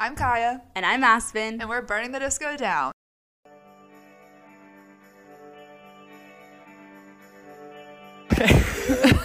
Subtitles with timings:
[0.00, 1.60] I'm Kaiya, And I'm Aspen.
[1.60, 2.92] and we're burning the disco down.
[8.32, 9.12] Okay.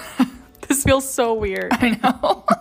[0.67, 1.71] This feels so weird.
[1.71, 2.43] I know.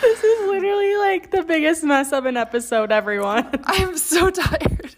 [0.00, 3.48] This is literally like the biggest mess of an episode, everyone.
[3.64, 4.96] I'm so tired.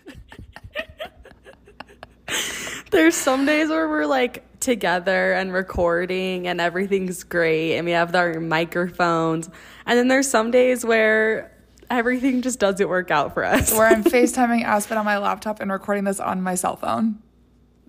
[2.91, 8.15] There's some days where we're like together and recording and everything's great and we have
[8.15, 9.48] our microphones.
[9.87, 11.53] And then there's some days where
[11.91, 13.73] everything just doesn't work out for us.
[13.73, 17.23] Where I'm FaceTiming Aspen on my laptop and recording this on my cell phone.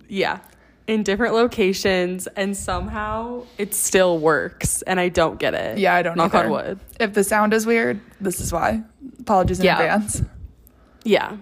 [0.08, 0.40] yeah.
[0.86, 5.78] In different locations and somehow it still works and I don't get it.
[5.78, 6.44] Yeah, I don't Knock either.
[6.44, 6.80] on wood.
[7.00, 8.84] If the sound is weird, this is why.
[9.18, 9.80] Apologies in Yeah.
[9.80, 10.22] advance.
[11.02, 11.38] Yeah.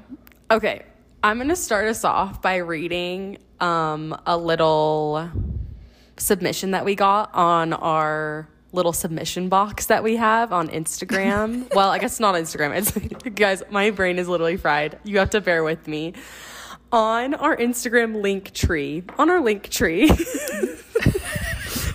[0.50, 0.84] Okay.
[1.22, 5.30] I'm going to start us off by reading um, a little
[6.18, 11.66] submission that we got on our little submission box that we have on Instagram.
[11.74, 12.77] well, I guess not Instagram.
[12.77, 14.98] It's guys, my brain is literally fried.
[15.05, 16.12] You have to bear with me.
[16.92, 20.08] On our Instagram Linktree, on our Linktree,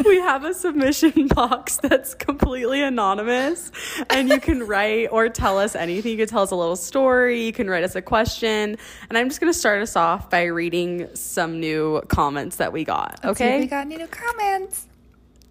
[0.09, 3.71] we have a submission box that's completely anonymous
[4.09, 6.11] and you can write or tell us anything.
[6.11, 7.45] You can tell us a little story.
[7.45, 8.77] You can write us a question.
[9.09, 12.83] And i'm just going to start us off by reading some new comments that we
[12.83, 13.59] got okay?
[13.59, 14.87] we got any new comments.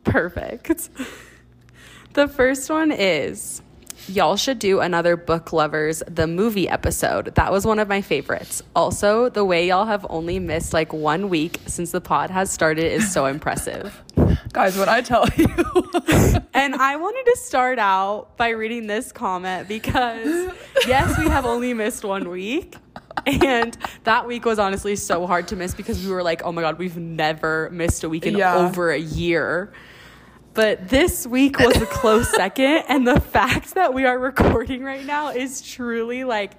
[0.05, 0.91] perfect.
[2.14, 3.62] The first one is
[4.09, 7.34] Y'all should do another Book Lovers the movie episode.
[7.34, 8.62] That was one of my favorites.
[8.75, 12.91] Also, the way y'all have only missed like one week since the pod has started
[12.91, 14.03] is so impressive.
[14.53, 15.47] Guys, what I tell you.
[16.55, 20.51] And I wanted to start out by reading this comment because,
[20.89, 22.75] yes, we have only missed one week.
[23.27, 26.62] And that week was honestly so hard to miss because we were like, oh my
[26.62, 28.56] God, we've never missed a week in Yeah.
[28.56, 29.73] over a year.
[30.59, 32.83] But this week was a close second.
[32.89, 36.55] And the fact that we are recording right now is truly like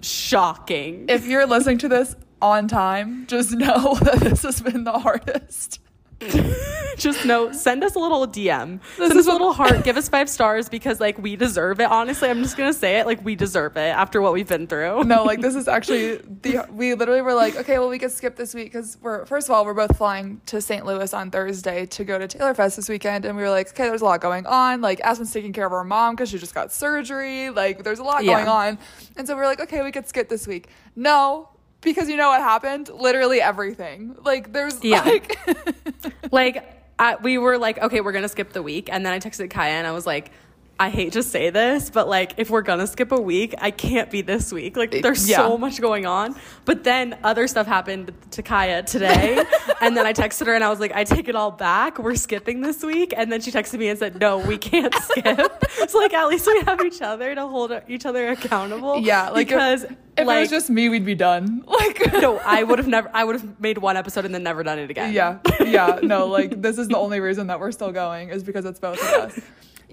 [0.00, 1.04] shocking.
[1.08, 5.78] if you're listening to this on time, just know that this has been the hardest.
[6.96, 8.80] just know, send us a little DM.
[8.96, 9.84] This send us a little heart.
[9.84, 11.84] Give us five stars because like we deserve it.
[11.90, 13.06] Honestly, I'm just gonna say it.
[13.06, 15.04] Like we deserve it after what we've been through.
[15.04, 18.36] No, like this is actually the we literally were like, okay, well we could skip
[18.36, 20.86] this week because we're first of all we're both flying to St.
[20.86, 23.88] Louis on Thursday to go to Taylor Fest this weekend, and we were like, okay,
[23.88, 24.80] there's a lot going on.
[24.80, 27.50] Like Aspen's taking care of her mom because she just got surgery.
[27.50, 28.34] Like there's a lot Yeah.
[28.34, 28.78] going on,
[29.16, 30.68] and so we are like, okay, we could skip this week.
[30.96, 31.48] No.
[31.84, 32.88] Because you know what happened?
[32.88, 34.16] Literally everything.
[34.24, 35.02] Like there's Yeah.
[35.02, 35.38] like
[36.32, 39.48] like I, we were like, okay, we're gonna skip the week, and then I texted
[39.50, 40.30] Kaiya and I was like,
[40.78, 44.10] I hate to say this, but like if we're gonna skip a week, I can't
[44.10, 44.76] be this week.
[44.76, 45.36] Like there's Yeah.
[45.36, 46.34] so much going on.
[46.64, 49.40] But then other stuff happened to Kaiya today,
[49.80, 52.00] and then I texted her and I was like, I take it all back.
[52.00, 55.64] We're skipping this week, and then she texted me and said, No, we can't skip.
[55.88, 58.98] so like at least we have each other to hold each other accountable.
[58.98, 59.84] Yeah, like, if- because
[60.16, 61.62] if like it was just me, we'd be done.
[61.84, 63.10] Like no, I would have never.
[63.14, 65.12] I would have made one episode and then never done it again.
[65.12, 68.64] Yeah, yeah, no, like this is the only reason that we're still going is because
[68.64, 69.40] it's both of us.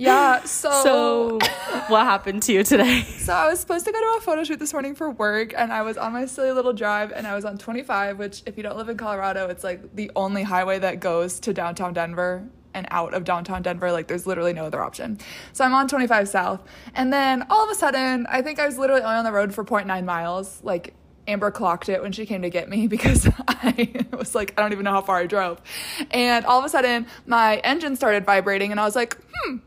[0.02, 1.40] Yeah, so So,
[1.88, 3.04] what happened to you today?
[3.20, 5.72] so I was supposed to go to a photo shoot this morning for work, and
[5.72, 8.64] I was on my silly little drive, and I was on 25, which if you
[8.64, 12.88] don't live in Colorado, it's like the only highway that goes to downtown Denver and
[12.90, 13.92] out of downtown Denver.
[13.92, 15.20] Like there's literally no other option.
[15.54, 16.62] So I'm on 25 South,
[16.96, 19.54] and then all of a sudden, I think I was literally only on the road
[19.54, 20.96] for 0.9 miles, like.
[21.28, 24.74] Amber clocked it when she came to get me because I was like, I don't
[24.74, 25.62] even know how far I drove.
[26.10, 29.58] And all of a sudden, my engine started vibrating, and I was like, hmm,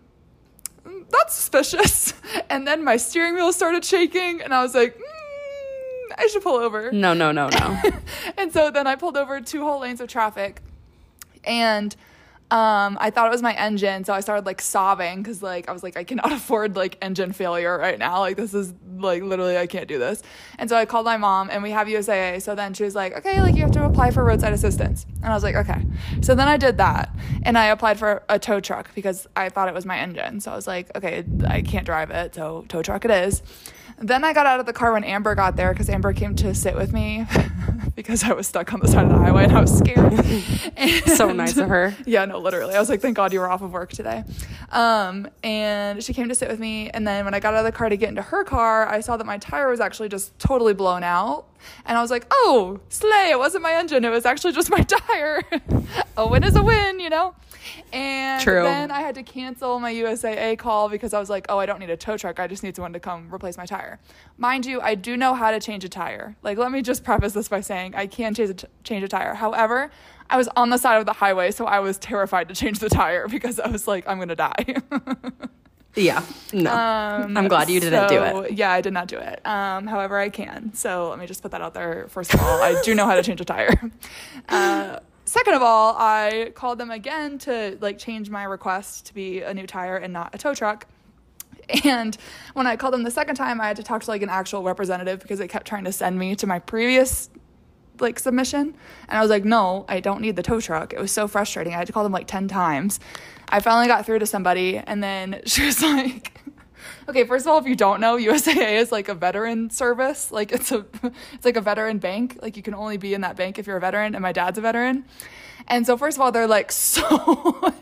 [1.11, 2.13] that's suspicious.
[2.51, 6.57] And then my steering wheel started shaking, and I was like, mm, I should pull
[6.57, 6.91] over.
[6.93, 7.81] No, no, no, no.
[8.37, 10.61] and so then I pulled over two whole lanes of traffic,
[11.45, 11.95] and
[12.51, 15.73] um, I thought it was my engine, so I started like sobbing because like I
[15.73, 18.21] was like I cannot afford like engine failure right now.
[18.21, 20.23] Like this is like literally I can't do this.
[20.59, 22.43] And so I called my mom, and we have USAA.
[22.43, 25.27] So then she was like, okay, like you have to apply for roadside assistance, and
[25.27, 25.85] I was like, okay.
[26.21, 29.69] So then I did that, and I applied for a tow truck because I thought
[29.69, 30.41] it was my engine.
[30.41, 33.43] So I was like, okay, I can't drive it, so tow truck it is.
[33.99, 36.55] Then I got out of the car when Amber got there because Amber came to
[36.55, 37.27] sit with me
[37.95, 40.13] because I was stuck on the side of the highway and I was scared.
[41.17, 41.95] so nice of her.
[42.07, 42.75] Yeah, no, literally.
[42.75, 44.25] I was like, thank God you were off of work today.
[44.71, 46.91] Um, and she came to sit with me.
[46.91, 49.01] And then when I got out of the car to get into her car, I
[49.01, 51.47] saw that my tire was actually just totally blown out.
[51.87, 54.05] And I was like, oh, slay, it wasn't my engine.
[54.05, 55.43] It was actually just my tire.
[56.17, 57.35] a win is a win, you know?
[57.93, 58.63] And True.
[58.63, 61.81] then I had to cancel my USAA call because I was like, oh, I don't
[61.81, 62.41] need a tow truck.
[62.41, 63.99] I just need someone to come replace my tire.
[64.39, 66.37] Mind you, I do know how to change a tire.
[66.43, 69.09] Like, let me just preface this by saying I can change a, t- change a
[69.09, 69.35] tire.
[69.35, 69.91] However,
[70.31, 72.89] I was on the side of the highway, so I was terrified to change the
[72.89, 74.77] tire because I was like, I'm going to die.
[75.97, 76.25] Yeah.
[76.53, 76.73] No.
[76.73, 78.53] Um, I'm glad you didn't do it.
[78.55, 79.41] Yeah, I did not do it.
[79.47, 80.75] Um, however, I can.
[80.75, 82.07] So let me just put that out there.
[82.09, 83.81] First of all, I do know how to change a tire.
[84.49, 89.43] Uh, second of all, I called them again to like change my request to be
[89.43, 90.87] a new tire and not a tow truck.
[91.85, 92.17] And
[92.53, 94.63] when I called them the second time, I had to talk to like an actual
[94.63, 97.31] representative because they kept trying to send me to my previous
[98.01, 98.75] like submission.
[99.09, 100.93] And i was like no i don't need the tow truck.
[100.93, 101.75] It was so frustrating.
[101.75, 103.01] I had to call them like 10 times.
[103.49, 106.34] I finally got through to somebody and then she was like
[107.09, 110.53] okay first of all if you don't know usaa is like a veteran service like
[110.53, 110.85] it's a
[111.33, 113.77] it's like a veteran bank like you can only be in that bank if you're
[113.77, 115.05] a veteran and my dad's a veteran
[115.69, 117.73] and so first of all they're like so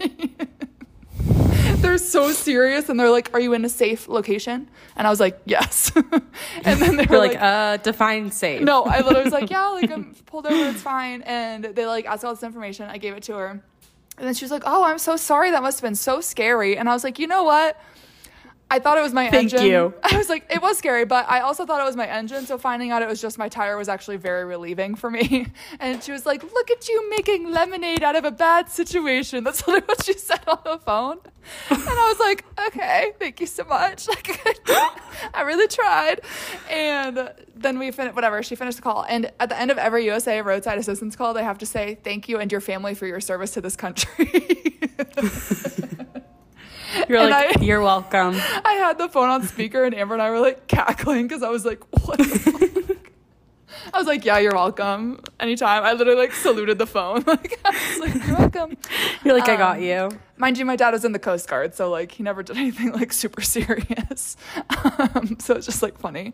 [1.76, 5.20] they're so serious and they're like are you in a safe location and i was
[5.20, 5.90] like yes
[6.64, 8.62] and then they were You're like, uh, define safe.
[8.62, 11.22] no, I literally was like, yeah, like I'm pulled over, it's fine.
[11.22, 12.88] And they like asked all this information.
[12.88, 13.48] I gave it to her.
[14.18, 15.50] And then she was like, oh, I'm so sorry.
[15.50, 16.76] That must have been so scary.
[16.76, 17.80] And I was like, you know what?
[18.72, 19.66] I thought it was my Thank engine.
[19.66, 19.94] you.
[20.02, 22.46] I was like, it was scary, but I also thought it was my engine.
[22.46, 25.46] So finding out it was just my tire was actually very relieving for me.
[25.80, 29.44] And she was like, look at you making lemonade out of a bad situation.
[29.44, 31.18] That's literally what she said on the phone.
[31.70, 34.08] And I was like, okay, thank you so much.
[34.08, 34.40] Like,
[35.34, 36.20] I really tried.
[36.70, 39.04] And then we finished, whatever, she finished the call.
[39.08, 42.28] And at the end of every USAA roadside assistance call, they have to say, thank
[42.28, 44.78] you and your family for your service to this country.
[47.08, 48.34] You're And like, I- you're welcome.
[48.64, 51.48] I had the phone on speaker and Amber and I were like cackling because I
[51.48, 52.98] was like, what the fuck?
[53.94, 55.20] I was like, yeah, you're welcome.
[55.40, 55.82] Anytime.
[55.84, 57.24] I literally like saluted the phone.
[57.26, 58.76] Like, I was like, you're welcome.
[59.24, 60.10] You're like, I got Um, you.
[60.36, 62.92] Mind you, my dad was in the Coast Guard, so like he never did anything
[62.92, 64.36] like super serious.
[64.84, 66.32] Um, so it's just like funny.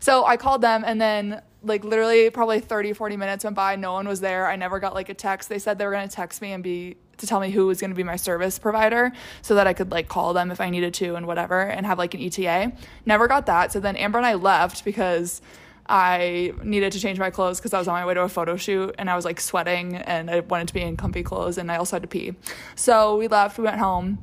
[0.00, 3.76] So I called them and then like literally probably 30, 40 minutes went by.
[3.76, 4.46] No one was there.
[4.46, 5.48] I never got like a text.
[5.48, 7.80] They said they were going to text me and be to tell me who was
[7.80, 9.12] going to be my service provider
[9.42, 11.98] so that I could like call them if I needed to and whatever and have
[11.98, 12.72] like an ETA.
[13.06, 13.72] Never got that.
[13.72, 15.40] So then Amber and I left because
[15.88, 18.56] I needed to change my clothes because I was on my way to a photo
[18.56, 21.72] shoot and I was like sweating and I wanted to be in comfy clothes and
[21.72, 22.34] I also had to pee.
[22.74, 24.18] So we left, we went home.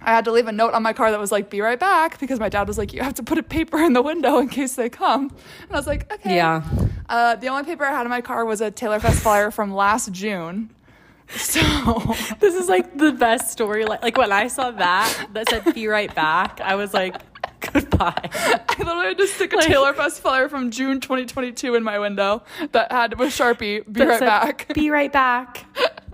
[0.00, 2.20] I had to leave a note on my car that was like, be right back
[2.20, 4.48] because my dad was like, you have to put a paper in the window in
[4.48, 5.32] case they come.
[5.62, 6.36] And I was like, okay.
[6.36, 6.62] Yeah.
[7.08, 9.72] Uh, the only paper I had in my car was a Taylor Fest flyer from
[9.72, 10.70] last June.
[11.36, 11.60] So
[12.40, 13.84] This is like the best story.
[13.84, 17.16] Like, like when I saw that that said "be right back," I was like,
[17.60, 21.98] "Goodbye." I literally had to stick a Taylor Fest flyer from June 2022 in my
[21.98, 22.42] window
[22.72, 24.72] that had with Sharpie, be right said, back.
[24.74, 25.66] Be right back.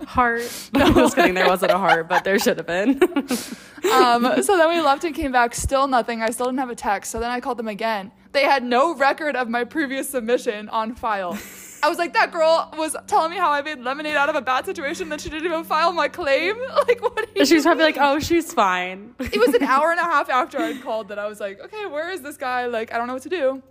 [0.05, 0.41] Heart.
[0.73, 1.33] No, just kidding.
[1.35, 3.01] There wasn't a heart, but there should have been.
[3.93, 6.21] um, so then we left and came back, still nothing.
[6.21, 7.11] I still didn't have a text.
[7.11, 8.11] So then I called them again.
[8.33, 11.37] They had no record of my previous submission on file.
[11.85, 14.41] I was like, that girl was telling me how I made lemonade out of a
[14.41, 16.55] bad situation, that she didn't even file my claim.
[16.87, 17.15] Like, what?
[17.15, 20.03] Do you she was probably like, "Oh, she's fine." it was an hour and a
[20.03, 22.65] half after I'd called that I was like, okay, where is this guy?
[22.65, 23.61] Like, I don't know what to do.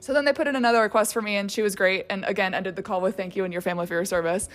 [0.00, 2.06] So then they put in another request for me, and she was great.
[2.10, 4.48] And again, ended the call with thank you and your family for your service.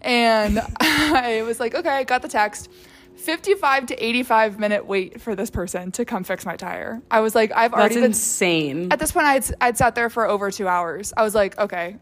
[0.00, 2.70] And I was like, okay, I got the text.
[3.16, 7.00] 55 to 85 minute wait for this person to come fix my tire.
[7.10, 8.04] I was like, I've That's already been.
[8.06, 8.88] insane.
[8.90, 11.12] At this point, I'd, I'd sat there for over two hours.
[11.16, 11.96] I was like, okay.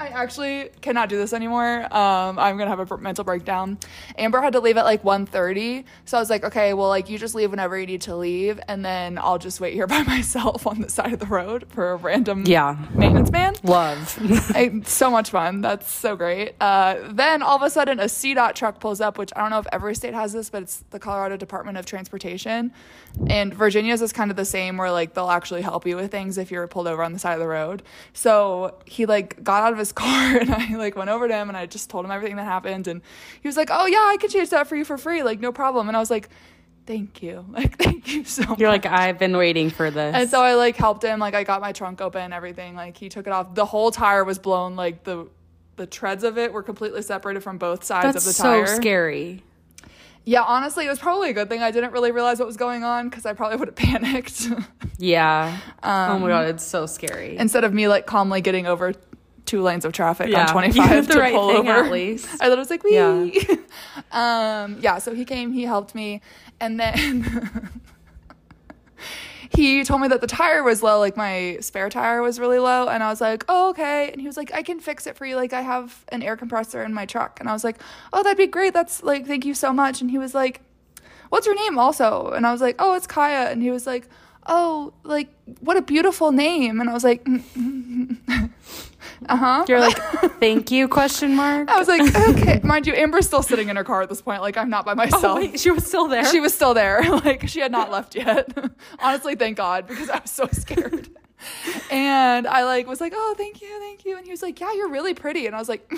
[0.00, 1.82] I actually cannot do this anymore.
[1.94, 3.76] Um, I'm gonna have a mental breakdown.
[4.16, 7.18] Amber had to leave at like 1.30, so I was like, okay, well, like you
[7.18, 10.66] just leave whenever you need to leave, and then I'll just wait here by myself
[10.66, 12.76] on the side of the road for a random Yeah.
[12.94, 13.56] maintenance man.
[13.62, 14.16] Love.
[14.54, 15.60] I, so much fun.
[15.60, 16.54] That's so great.
[16.62, 19.58] Uh, then all of a sudden, a CDOT truck pulls up, which I don't know
[19.58, 22.72] if every state has this, but it's the Colorado Department of Transportation.
[23.28, 26.38] And Virginia's is kind of the same, where like they'll actually help you with things
[26.38, 27.82] if you're pulled over on the side of the road.
[28.14, 31.48] So he like got out of his car, and I like went over to him,
[31.48, 33.02] and I just told him everything that happened, and
[33.42, 35.52] he was like, "Oh yeah, I could change that for you for free, like no
[35.52, 36.28] problem." And I was like,
[36.86, 40.14] "Thank you, like thank you so much." You're like, I've been waiting for this.
[40.14, 41.18] And so I like helped him.
[41.20, 42.74] Like I got my trunk open, and everything.
[42.74, 43.54] Like he took it off.
[43.54, 44.76] The whole tire was blown.
[44.76, 45.26] Like the
[45.76, 48.66] the treads of it were completely separated from both sides That's of the tire.
[48.66, 49.42] so scary.
[50.26, 52.84] Yeah, honestly, it was probably a good thing I didn't really realize what was going
[52.84, 54.46] on because I probably would have panicked
[54.98, 55.56] Yeah.
[55.82, 57.38] oh Um, my god, it's so scary.
[57.38, 58.92] instead of me like calmly getting over
[59.50, 61.70] two lanes of traffic Yeah, on you 25 did the to right pull over.
[61.70, 62.28] at least.
[62.40, 62.94] I literally was like, wee.
[62.94, 63.56] Yeah.
[64.64, 66.20] um, yeah, so he came, he helped me,
[66.60, 67.70] and then
[69.52, 72.86] he told me that the tire was low, like my spare tire was really low,
[72.88, 74.10] and I was like, oh, okay.
[74.12, 75.34] And he was like, I can fix it for you.
[75.34, 77.40] Like, I have an air compressor in my truck.
[77.40, 77.78] And I was like,
[78.12, 78.72] oh, that'd be great.
[78.72, 80.00] That's like, thank you so much.
[80.00, 80.60] And he was like,
[81.30, 82.30] what's your name also?
[82.30, 83.50] And I was like, oh, it's Kaiya.
[83.50, 84.08] And he was like,
[84.46, 85.28] oh, like,
[85.60, 86.80] what a beautiful name.
[86.80, 88.50] And I was like, mm, mm, mm,
[89.28, 89.64] Uh huh.
[89.68, 89.96] You're like,
[90.40, 90.88] thank you?
[90.88, 91.68] Question mark.
[91.68, 92.60] I was like, okay.
[92.64, 94.40] Mind you, Amber's still sitting in her car at this point.
[94.40, 95.22] Like, I'm not by myself.
[95.24, 96.24] Oh wait, she was still there.
[96.24, 97.00] She was still there.
[97.20, 98.56] Like, she had not left yet.
[98.98, 101.10] Honestly, thank God, because I was so scared.
[101.90, 104.16] And I like was like, oh, thank you, thank you.
[104.16, 105.46] And he was like, yeah, you're really pretty.
[105.46, 105.90] And I was like,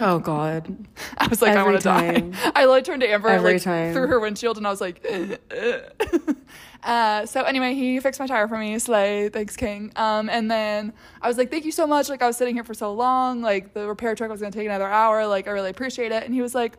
[0.00, 0.86] oh God.
[1.18, 2.22] I was like, I want to die.
[2.54, 3.92] I like turned to Amber Every like time.
[3.92, 6.01] through her windshield, and I was like, uh,
[7.26, 8.78] so anyway, he fixed my tire for me.
[8.78, 9.92] Slay, thanks, King.
[9.96, 12.08] Um, and then I was like, thank you so much.
[12.08, 13.42] Like I was sitting here for so long.
[13.42, 15.26] Like the repair truck was gonna take another hour.
[15.26, 16.24] Like I really appreciate it.
[16.24, 16.76] And he was like,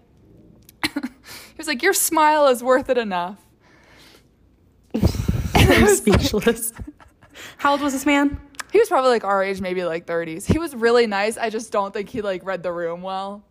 [0.94, 3.40] he was like, your smile is worth it enough.
[5.56, 6.74] I'm speechless.
[7.58, 8.40] How old was this man?
[8.72, 10.52] He was probably like our age, maybe like 30s.
[10.52, 11.38] He was really nice.
[11.38, 13.44] I just don't think he like read the room well.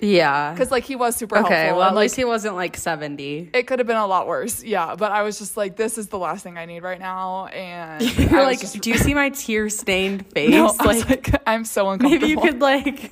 [0.00, 0.52] Yeah.
[0.52, 1.54] Because like he was super Okay.
[1.54, 1.78] helpful.
[1.78, 3.50] Well, at like, least he wasn't like 70.
[3.54, 4.62] it could have been a lot worse.
[4.64, 4.94] Yeah.
[4.96, 7.46] But I was just like, this is the last thing I need right now.
[7.46, 10.50] And You're was like, just- do you see my tear stained face?
[10.50, 12.20] No, like, like, I'm so uncomfortable.
[12.28, 13.10] maybe you could like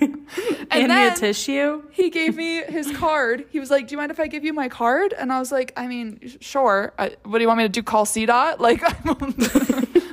[0.70, 1.82] hand me a tissue.
[1.92, 3.44] he gave me his card.
[3.50, 5.50] He was like, "Do you mind if I give you my card?" And I was
[5.52, 6.92] like, "I mean, sure.
[6.98, 7.82] I, what do you want me to do?
[7.82, 8.58] Call CDOT?
[8.58, 8.82] Like,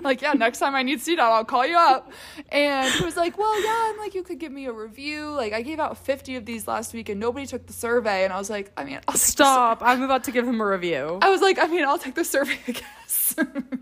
[0.08, 0.34] like yeah.
[0.34, 2.12] Next time I need CDOT, I'll call you up."
[2.50, 3.92] And he was like, "Well, yeah.
[3.92, 5.30] I'm like, you could give me a review.
[5.30, 8.34] Like, I gave out 50 of these last week, and nobody took the survey." And
[8.34, 9.80] I was like, "I mean, I'll take the sur- Stop.
[9.82, 11.20] I'm about to give him a review.
[11.22, 13.36] I was like, I mean, I'll take the survey, I guess.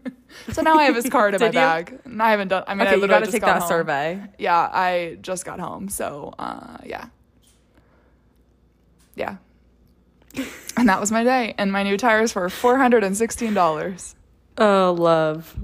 [0.51, 1.51] so now I have his card in my you?
[1.53, 1.99] bag.
[2.05, 2.63] And I haven't done.
[2.67, 3.69] I mean, I Okay, you literally gotta take got that home.
[3.69, 4.21] survey.
[4.37, 7.05] Yeah, I just got home, so uh, yeah,
[9.15, 9.37] yeah.
[10.77, 14.15] and that was my day, and my new tires were four hundred and sixteen dollars.
[14.57, 15.55] Oh, love.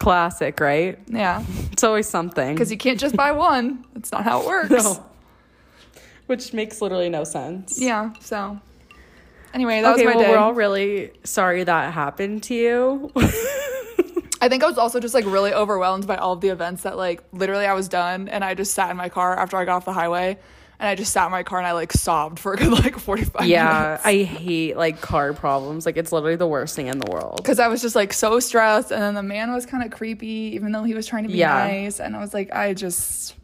[0.00, 0.98] Classic, right?
[1.06, 2.54] Yeah, It's always something.
[2.54, 3.84] because you can't just buy one.
[3.94, 4.70] That's not how it works.
[4.84, 5.06] No.
[6.26, 7.80] Which makes literally no sense.
[7.80, 8.12] Yeah.
[8.20, 8.58] So
[9.52, 10.30] anyway, that okay, was my well, day.
[10.32, 13.10] we're all really sorry that happened to you.
[14.42, 16.96] I think I was also just like really overwhelmed by all of the events that
[16.96, 19.76] like literally I was done, and I just sat in my car after I got
[19.76, 20.38] off the highway.
[20.80, 22.98] And I just sat in my car and I like sobbed for a good like
[22.98, 24.02] 45 yeah, minutes.
[24.06, 25.84] I hate like car problems.
[25.84, 27.36] Like it's literally the worst thing in the world.
[27.36, 30.52] because I was just like so stressed, and then the man was kind of creepy,
[30.54, 31.52] even though he was trying to be Yeah.
[31.52, 32.00] nice.
[32.00, 33.34] And I was like, I just,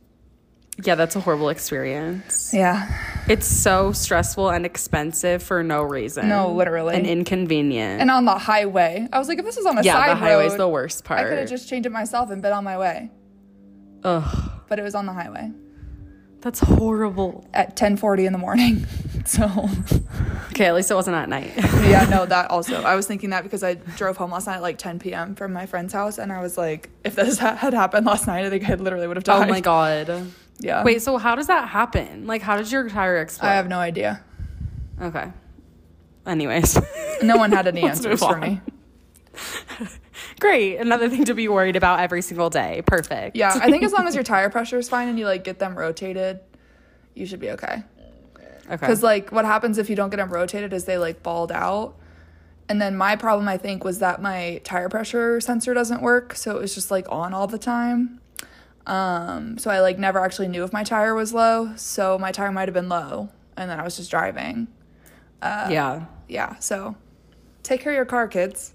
[0.82, 2.54] Yeah, that's a horrible experience.
[2.54, 2.88] yeah,
[3.28, 6.30] It's so stressful and expensive for no reason.
[6.30, 6.94] No, literally.
[6.94, 8.00] And inconvenient.
[8.00, 10.14] and on the highway, I was like, if this was on a yeah, side the
[10.14, 11.20] highway's road, the worst part.
[11.20, 13.10] I could have just changed it myself and been on my way.
[14.04, 15.50] Ugh, But it was on the highway
[16.46, 17.44] that's horrible.
[17.52, 18.86] at 10:40 in the morning.
[19.26, 19.68] So
[20.50, 21.52] Okay, at least it wasn't at night.
[21.56, 22.80] yeah, no, that also.
[22.84, 25.34] I was thinking that because I drove home last night at like 10 p.m.
[25.34, 28.50] from my friend's house, and I was like, if this had happened last night, I
[28.50, 29.48] think I literally would have oh died.
[29.48, 30.28] oh my god.
[30.60, 30.84] Yeah.
[30.84, 32.28] Wait, so how does that happen?
[32.28, 33.48] Like, how did your tire explode?
[33.48, 34.22] I have no idea.
[35.02, 35.32] Okay.
[36.24, 36.78] Anyways,
[37.20, 38.60] No one had any answers for me.
[40.40, 40.76] Great.
[40.76, 42.82] Another thing to be worried about every single day.
[42.86, 43.36] Perfect.
[43.36, 45.58] Yeah, I think as long as your tire pressure is fine and you like get
[45.58, 46.40] them rotated,
[47.14, 47.82] you should be okay.
[48.66, 48.76] Okay.
[48.76, 51.94] Because like what happens if you don't get them rotated is they like balled out.
[52.68, 56.56] And then my problem I think was that my tire pressure sensor doesn't work, so
[56.56, 58.20] it was just like on all the time.
[58.86, 62.50] Um, so I like never actually knew if my tire was low, so my tire
[62.50, 64.68] might have been low, and then I was just driving.
[65.42, 66.06] yeah.
[66.28, 66.96] Yeah, so
[67.62, 68.74] take care of your car, kids.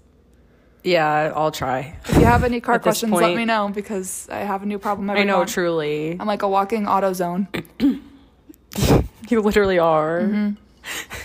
[0.84, 1.96] Yeah, I'll try.
[2.06, 5.08] If you have any car questions, let me know because I have a new problem
[5.10, 5.52] every I know, month.
[5.52, 6.16] truly.
[6.18, 7.46] I'm like a walking AutoZone.
[9.28, 10.20] You literally are.
[10.22, 10.56] Mm-hmm.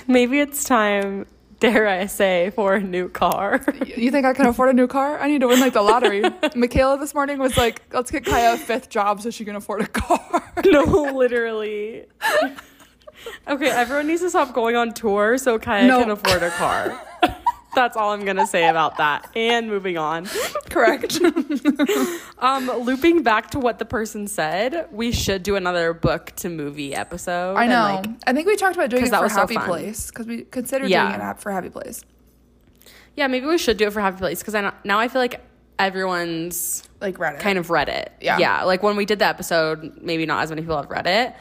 [0.11, 1.25] Maybe it's time,
[1.59, 3.65] dare I say, for a new car.
[3.97, 5.19] You think I can afford a new car?
[5.19, 6.23] I need to win like the lottery.
[6.55, 9.81] Michaela this morning was like, let's get Kaiya a fifth job so she can afford
[9.81, 10.53] a car.
[10.65, 10.83] no,
[11.15, 12.05] literally.
[13.47, 15.99] okay, everyone needs to stop going on tour so Kaiya No.
[15.99, 17.01] can afford a car.
[17.77, 19.29] That's all I'm gonna say about that.
[19.36, 20.25] And moving on.
[20.69, 21.19] Correct.
[22.39, 26.93] Um, looping back to what the person said, we should do another book to movie
[26.93, 27.55] episode.
[27.55, 28.10] I and, know.
[28.12, 29.65] like, I think we talked about doing it that for was so Happy fun.
[29.65, 31.03] Place because we considered Yeah.
[31.03, 32.03] doing an app for Happy Place.
[33.15, 35.19] yeah, maybe we should do it for Happy Place because I know, now I feel
[35.22, 35.41] like
[35.79, 37.39] everyone's Like Reddit.
[37.39, 38.12] kind of read it.
[38.22, 38.38] Yeah.
[38.38, 38.63] Yeah.
[38.63, 41.34] Like when we did the episode, maybe not as many people have read it.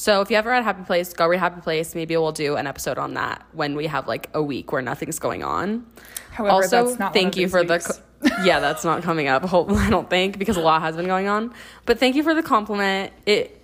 [0.00, 1.94] So if you haven't read Happy Place, go read Happy Place.
[1.94, 5.18] Maybe we'll do an episode on that when we have like a week where nothing's
[5.18, 5.84] going on.
[6.30, 8.00] However, also, that's not thank you for weeks.
[8.20, 8.32] the.
[8.42, 9.44] yeah, that's not coming up.
[9.44, 11.52] Hope I don't think because a lot has been going on.
[11.84, 13.12] But thank you for the compliment.
[13.26, 13.60] It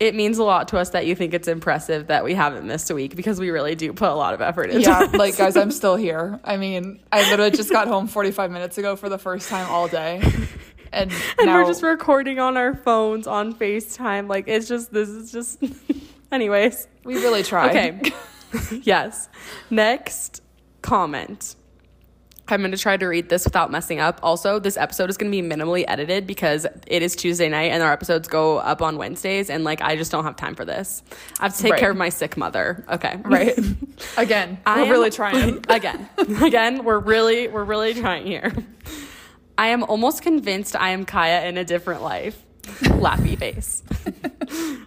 [0.00, 2.88] it means a lot to us that you think it's impressive that we haven't missed
[2.88, 5.18] a week because we really do put a lot of effort into yeah, this.
[5.18, 6.40] like guys, I'm still here.
[6.44, 9.86] I mean, I literally just got home 45 minutes ago for the first time all
[9.86, 10.22] day,
[10.92, 14.28] and, and now we're just recording on our phones on FaceTime.
[14.28, 15.62] Like it's just this is just
[16.32, 16.88] anyways.
[17.04, 17.70] we really tried.
[17.70, 18.12] Okay.
[18.82, 19.28] yes.
[19.70, 20.42] Next
[20.82, 21.54] comment.
[22.50, 24.20] I'm going to try to read this without messing up.
[24.22, 27.82] Also, this episode is going to be minimally edited because it is Tuesday night and
[27.82, 29.50] our episodes go up on Wednesdays.
[29.50, 31.02] And like, I just don't have time for this.
[31.40, 31.80] I have to take Right.
[31.80, 32.86] care of my sick mother.
[32.90, 33.20] Okay.
[33.22, 33.54] Right.
[34.16, 35.62] Again, I we're am- really trying.
[35.68, 36.08] again,
[36.42, 38.50] again, we're really, we're really trying here.
[39.58, 42.44] I am almost convinced I am Kaiya in a different life.
[42.62, 43.82] Laughy face.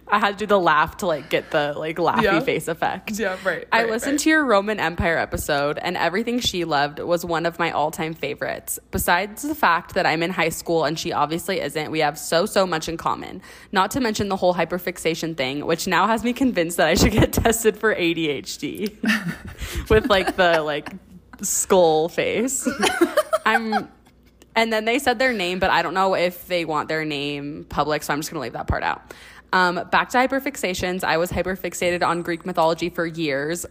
[0.08, 2.40] I had to do the laugh to like get the like laughy Yeah.
[2.40, 3.10] face effect.
[3.18, 3.66] Yeah, right.
[3.72, 4.20] I listened right.
[4.20, 8.14] to your Roman Empire episode, and everything she loved was one of my all time
[8.14, 8.78] favorites.
[8.92, 12.46] Besides the fact that I'm in high school and she obviously isn't, we have so,
[12.46, 13.42] so much in common.
[13.72, 17.12] Not to mention the whole hyperfixation thing, which now has me convinced that I should
[17.12, 18.96] get tested for ADHD
[19.90, 20.88] with like the like
[21.42, 22.66] skull face.
[23.44, 23.88] I'm.
[24.54, 27.64] And then they said their name, but I don't know if they want their name
[27.68, 29.02] public, so I'm just gonna leave that part out.
[29.52, 31.04] Um, back to hyperfixations.
[31.04, 33.66] I was hyperfixated on Greek mythology for years.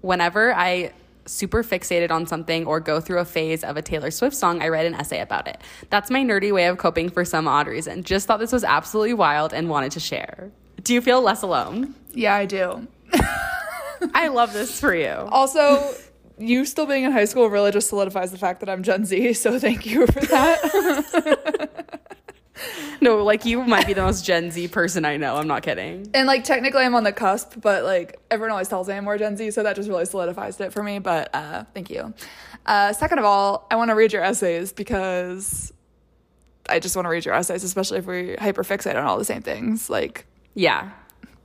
[0.00, 0.92] Whenever I
[1.26, 4.68] super fixated on something or go through a phase of a Taylor Swift song, I
[4.68, 5.60] write an essay about it.
[5.90, 8.02] That's my nerdy way of coping for some odd reason.
[8.02, 10.50] Just thought this was absolutely wild and wanted to share.
[10.82, 11.94] Do you feel less alone?
[12.12, 12.86] Yeah, I do.
[14.14, 15.12] I love this for you.
[15.12, 15.94] Also,
[16.48, 19.32] you still being in high school really just solidifies the fact that I'm Gen Z,
[19.34, 21.68] so thank you for that.
[23.00, 25.34] No, like you might be the most Gen Z person I know.
[25.34, 26.08] I'm not kidding.
[26.14, 29.18] and like technically I'm on the cusp, but like everyone always tells me I'm more
[29.18, 31.00] Gen Z, so that just really solidifies it for me.
[31.00, 32.14] But uh thank you.
[32.64, 35.72] Uh second of all, I want to read your essays because
[36.68, 39.42] I just want to read your essays, especially if we hyperfixate on all the same
[39.42, 39.90] things.
[39.90, 40.90] Like Yeah.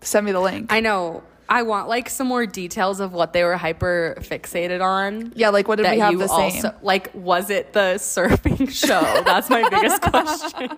[0.02, 0.72] send me the link.
[0.72, 1.24] I know.
[1.50, 5.34] I want like some more details of what they were hyper fixated on.
[5.36, 6.66] yeah, like what did we have the same?
[6.66, 9.02] also like was it the surfing show?
[9.24, 10.70] That's my biggest question.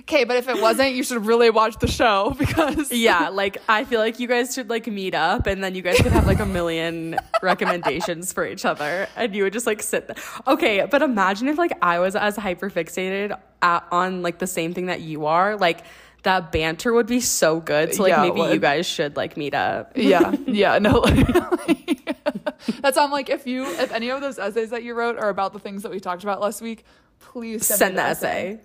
[0.00, 3.84] Okay, but if it wasn't, you should really watch the show because Yeah, like I
[3.84, 6.40] feel like you guys should like meet up and then you guys could have like
[6.40, 10.16] a million recommendations for each other and you would just like sit there.
[10.46, 14.74] Okay, but imagine if like I was as hyper fixated at, on like the same
[14.74, 15.84] thing that you are, like
[16.24, 17.94] that banter would be so good.
[17.94, 19.92] So like Yeah, maybe you guys should like meet up.
[19.96, 21.04] yeah, yeah, no.
[22.80, 25.52] That's I'm like if you if any of those essays that you wrote are about
[25.52, 26.84] the things that we talked about last week,
[27.20, 28.60] please send, Send me the essay.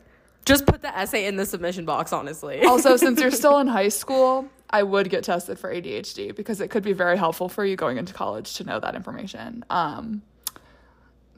[0.45, 2.61] Just put the essay in the submission box, honestly.
[2.65, 6.69] Also, since you're still in high school, I would get tested for ADHD because it
[6.69, 9.65] could be very helpful for you going into college to know that information.
[9.69, 10.21] Um,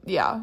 [0.06, 0.42] yeah.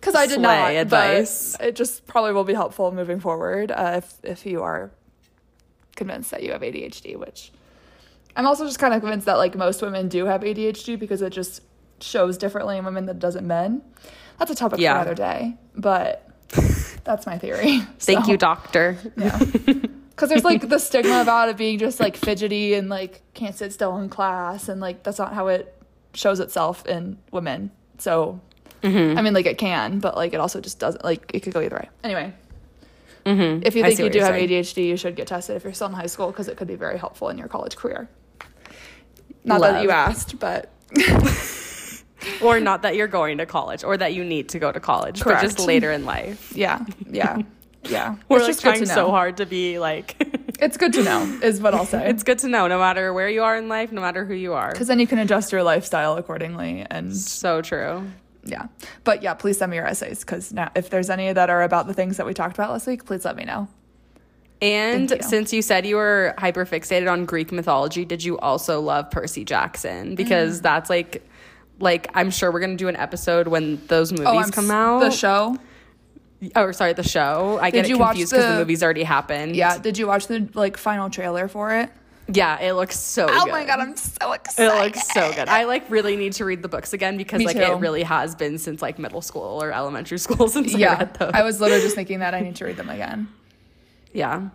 [0.00, 1.56] Because I did not, advice.
[1.56, 4.90] but it just probably will be helpful moving forward uh, if if you are
[5.96, 7.16] convinced that you have ADHD.
[7.16, 7.52] Which
[8.36, 11.30] I'm also just kind of convinced that like most women do have ADHD because it
[11.30, 11.62] just
[12.00, 13.82] shows differently in women than it does in men.
[14.38, 14.94] That's a topic Yeah.
[14.94, 16.28] for another day, but
[17.04, 17.80] that's my theory.
[17.98, 18.98] Thank So- you, doctor.
[19.16, 19.38] yeah.
[20.14, 23.72] Because there's like the stigma about it being just like fidgety and like can't sit
[23.72, 24.68] still in class.
[24.68, 25.76] And like that's not how it
[26.14, 27.72] shows itself in women.
[27.98, 28.40] So,
[28.84, 29.18] Mm-hmm.
[29.18, 31.60] I mean, like it can, but like it also just doesn't, like it could go
[31.60, 31.88] either way.
[32.04, 32.32] Anyway,
[33.24, 33.62] Mm-hmm.
[33.64, 34.50] if you think you do have saying.
[34.50, 36.74] ADHD, you should get tested if you're still in high school because it could be
[36.74, 38.06] very helpful in your college career.
[39.44, 40.70] Not that you asked, but
[42.42, 45.24] or not that you're going to college or that you need to go to college,
[45.24, 46.52] but just later in life.
[46.56, 47.38] yeah, yeah,
[47.84, 48.16] yeah.
[48.28, 50.16] We're it's like trying so hard to be like
[50.60, 52.08] It's good to know, is what I'll say.
[52.08, 54.52] it's good to know no matter where you are in life, no matter who you
[54.52, 54.70] are.
[54.72, 58.06] Because then you can adjust your lifestyle accordingly and So true.
[58.46, 58.66] Yeah
[59.04, 61.86] but yeah please send me your essays because now if there's any that are about
[61.86, 63.66] the things that we talked about last week please let me know
[64.62, 65.18] And you.
[65.22, 69.44] since you said you were hyper fixated on Greek mythology, did you also love Percy
[69.44, 70.12] Jackson?
[70.12, 70.16] Mm.
[70.16, 71.22] Because that's like
[71.80, 75.00] like I'm sure we're gonna do an episode when those movies I'm come out.
[75.00, 75.56] the show
[76.54, 77.58] Oh, sorry, the show.
[77.62, 79.56] I Did get you confused because the, the- movie's already happened.
[79.56, 81.90] yeah did you watch the like final trailer for it
[82.32, 83.24] yeah, it looks so.
[83.24, 83.36] Oh good.
[83.36, 83.52] Oh good.
[83.52, 84.72] my god i'm so excited.
[84.74, 85.48] It looks so good.
[85.48, 87.62] I like really need to read the books again because Me like too.
[87.62, 91.14] it really has been since like middle school or elementary school since I yeah read
[91.14, 91.30] those.
[91.34, 93.28] i was literally just thinking that i need to read them again
[94.12, 94.48] Yeah.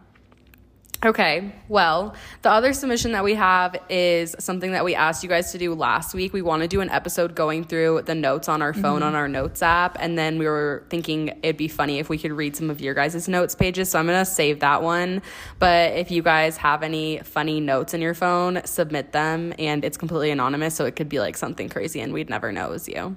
[1.06, 1.56] Okay.
[1.70, 5.58] Well, the other submission that we have is something that we asked you guys to
[5.58, 6.34] do last week.
[6.34, 9.16] We want to do an episode going through the notes on our phone on mm-hmm.
[9.16, 9.96] our notes app.
[10.02, 12.94] And then we were thinking it'd be funny if we could read some of your
[12.94, 13.90] guys' notes pages.
[13.90, 15.22] So I'm going to save that one.
[15.58, 19.54] But if you guys have any funny notes in your phone, submit them.
[19.58, 20.76] And it's completely anonymous.
[20.76, 23.16] So it could be like something crazy and we'd never know it was you.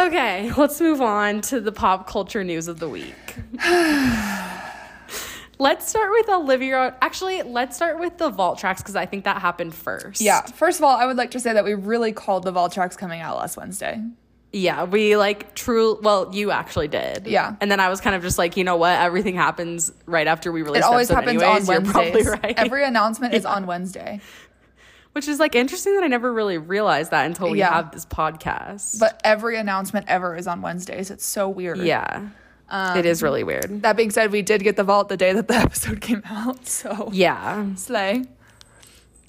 [0.00, 3.14] Okay, let's move on to the pop culture news of the week.
[5.58, 6.94] let's start with Olivia.
[7.00, 10.20] Actually, let's start with the vault tracks because I think that happened first.
[10.20, 12.72] yeah first of all i would like to say that we really called the vault
[12.72, 14.00] tracks coming out last wednesday
[14.52, 15.98] Yeah, we like true.
[16.00, 17.26] Well, you actually did.
[17.26, 17.56] Yeah.
[17.60, 18.98] And then I was kind of just like, you know what?
[18.98, 20.78] Everything happens right after we release.
[20.78, 21.68] it always happens anyways.
[21.68, 22.54] on You're probably right.
[22.56, 24.20] every announcement is on wednesday
[25.12, 27.72] which is like interesting that I never really realized that until we Yeah.
[27.74, 29.00] have this podcast.
[29.00, 31.10] But every announcement ever is on Wednesdays.
[31.10, 31.78] It's so weird.
[31.78, 32.28] yeah,
[32.68, 33.82] Um, it is really weird.
[33.82, 36.66] That being said, we did get the vault the day that the episode came out.
[36.66, 37.74] So Yeah.
[37.76, 38.24] slay.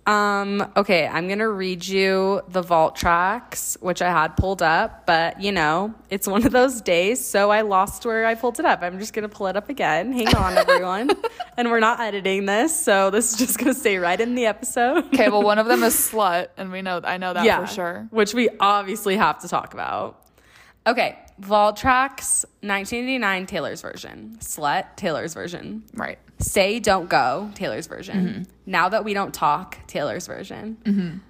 [0.06, 5.41] Um, okay, I'm gonna read you the vault tracks, which I had pulled up, but
[5.41, 8.84] you know, it's one of those days, so I lost where I pulled it up.
[8.84, 10.13] I'm just gonna pull it up again.
[10.13, 11.10] Hang on, everyone.
[11.58, 15.08] and we're not editing this, so this is just gonna stay right in the episode.
[15.13, 18.08] Okay, well, one of them is slut, and we know I know that for sure.
[18.10, 20.21] Which we obviously have to talk about.
[20.88, 24.38] Okay, Vault Tracks 1989 Taylor's version.
[24.39, 25.84] Slut Taylor's version.
[25.93, 26.17] Right.
[26.39, 28.28] Say Don't Go, Taylor's version.
[28.28, 28.43] Mm-hmm.
[28.65, 31.21] Now That We Don't Talk, Taylor's version.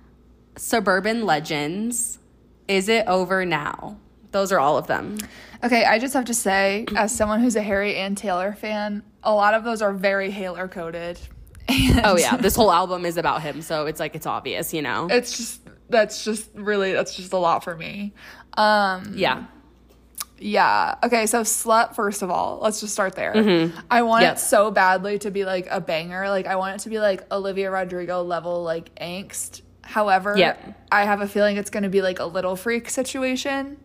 [0.55, 2.19] Suburban Legends,
[2.67, 3.97] Is It Over Now?
[4.31, 5.17] Those are all of them.
[5.63, 9.33] Okay, I just have to say, as someone who's a Harry and Taylor fan, a
[9.33, 11.19] lot of those are very Haylor coded.
[12.03, 12.37] Oh, yeah.
[12.37, 15.07] this whole album is about him, so it's like it's obvious, you know?
[15.09, 18.13] it's just that's just really that's just a lot for me.
[18.57, 19.45] Um, yeah.
[20.39, 20.95] yeah.
[21.03, 21.95] Okay, so slut.
[21.95, 23.71] First of all, let's just start there.
[23.89, 24.35] I want Yep.
[24.35, 26.27] it so badly to be like a banger.
[26.29, 29.61] Like I want it to be like Olivia Rodrigo level like angst.
[29.83, 30.87] However, Yep.
[30.91, 33.77] I have a feeling it's going to be like a little freak situation.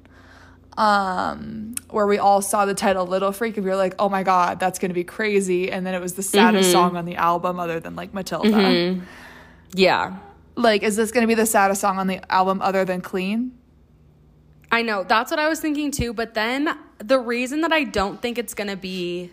[0.78, 4.22] Um, where we all saw the title Little Freak and we were like, oh my
[4.22, 5.70] god, that's gonna be crazy.
[5.70, 6.72] And then it was the saddest Mm-hmm.
[6.72, 8.98] song on the album other than like Matilda.
[9.74, 10.16] Yeah.
[10.56, 13.52] Like, is this gonna be the saddest song on the album other than Clean?
[14.72, 15.04] I know.
[15.04, 16.12] That's what I was thinking too.
[16.14, 19.30] But then the reason that I don't think it's going to be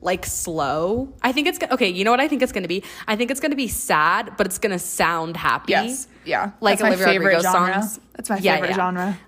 [0.00, 1.88] like slow, I think it's go- okay.
[1.88, 2.82] You know what I think it's going to be?
[3.06, 5.70] I think it's going to be sad, but it's going to sound happy.
[5.72, 6.08] Yes.
[6.24, 6.50] Yeah.
[6.60, 7.74] Like That's my Olivia favorite Rodrigo genre.
[7.82, 8.00] songs.
[8.16, 8.74] That's my favorite yeah.
[8.76, 9.18] genre.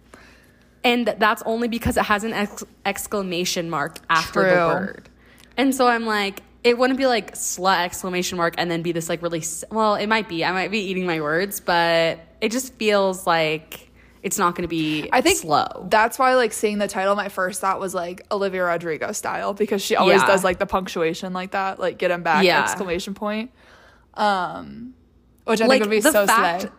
[0.83, 4.67] And that's only because it has an ex- exclamation mark after the True.
[4.67, 5.09] word.
[5.57, 9.09] And so I'm like, it wouldn't be like slut exclamation mark and then be this
[9.09, 10.45] like really, s- well, it might be.
[10.45, 13.84] I might be eating my words, but it just feels like
[14.25, 15.87] it's not going to be I think slow.
[15.91, 19.83] That's why, like, seeing the title, my first thought was like Olivia Rodrigo style because
[19.83, 20.27] she always Yeah.
[20.27, 22.63] does like the punctuation like that, like get him back Yeah.
[22.63, 23.51] exclamation point.
[24.15, 24.95] Um,
[25.45, 26.71] which I like think would be so fact, slay.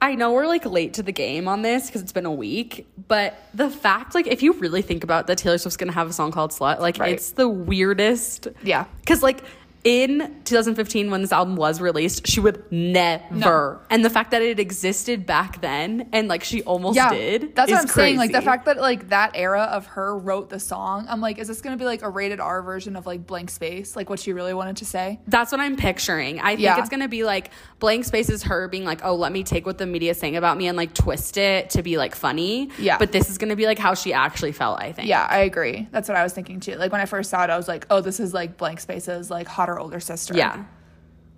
[0.00, 2.86] I know we're like late to the game on this because it's been a week,
[3.08, 6.12] but the fact, like, if you really think about that, Taylor Swift's gonna have a
[6.12, 7.12] song called "Slut," like, Right.
[7.12, 8.48] it's the weirdest.
[8.62, 8.84] Yeah.
[9.00, 9.42] Because like
[9.84, 13.30] in 2015 when this album was released, she would never.
[13.30, 13.80] No.
[13.90, 17.54] And the fact that it existed back then and like she almost Yeah, did.
[17.54, 18.16] that's what I'm saying.
[18.16, 21.48] Like the fact that like that era of her wrote the song, I'm like, is
[21.48, 24.32] this gonna be like a rated R version of like Blank Space, like what she
[24.32, 25.20] really wanted to say?
[25.28, 26.40] That's what I'm picturing.
[26.40, 26.78] I think Yeah.
[26.78, 29.76] it's gonna be like blank space is her being like, oh, let me take what
[29.76, 32.70] the media saying about me and like twist it to be like funny.
[32.78, 32.96] Yeah.
[32.96, 34.80] But this is gonna be like how she actually felt.
[34.80, 35.08] I think.
[35.08, 35.88] Yeah, I agree.
[35.90, 36.76] That's what I was thinking too.
[36.76, 39.30] Like when I first saw it, I was like, oh, this is like Blank Space's
[39.30, 40.34] like hotter older sister.
[40.36, 40.64] Yeah.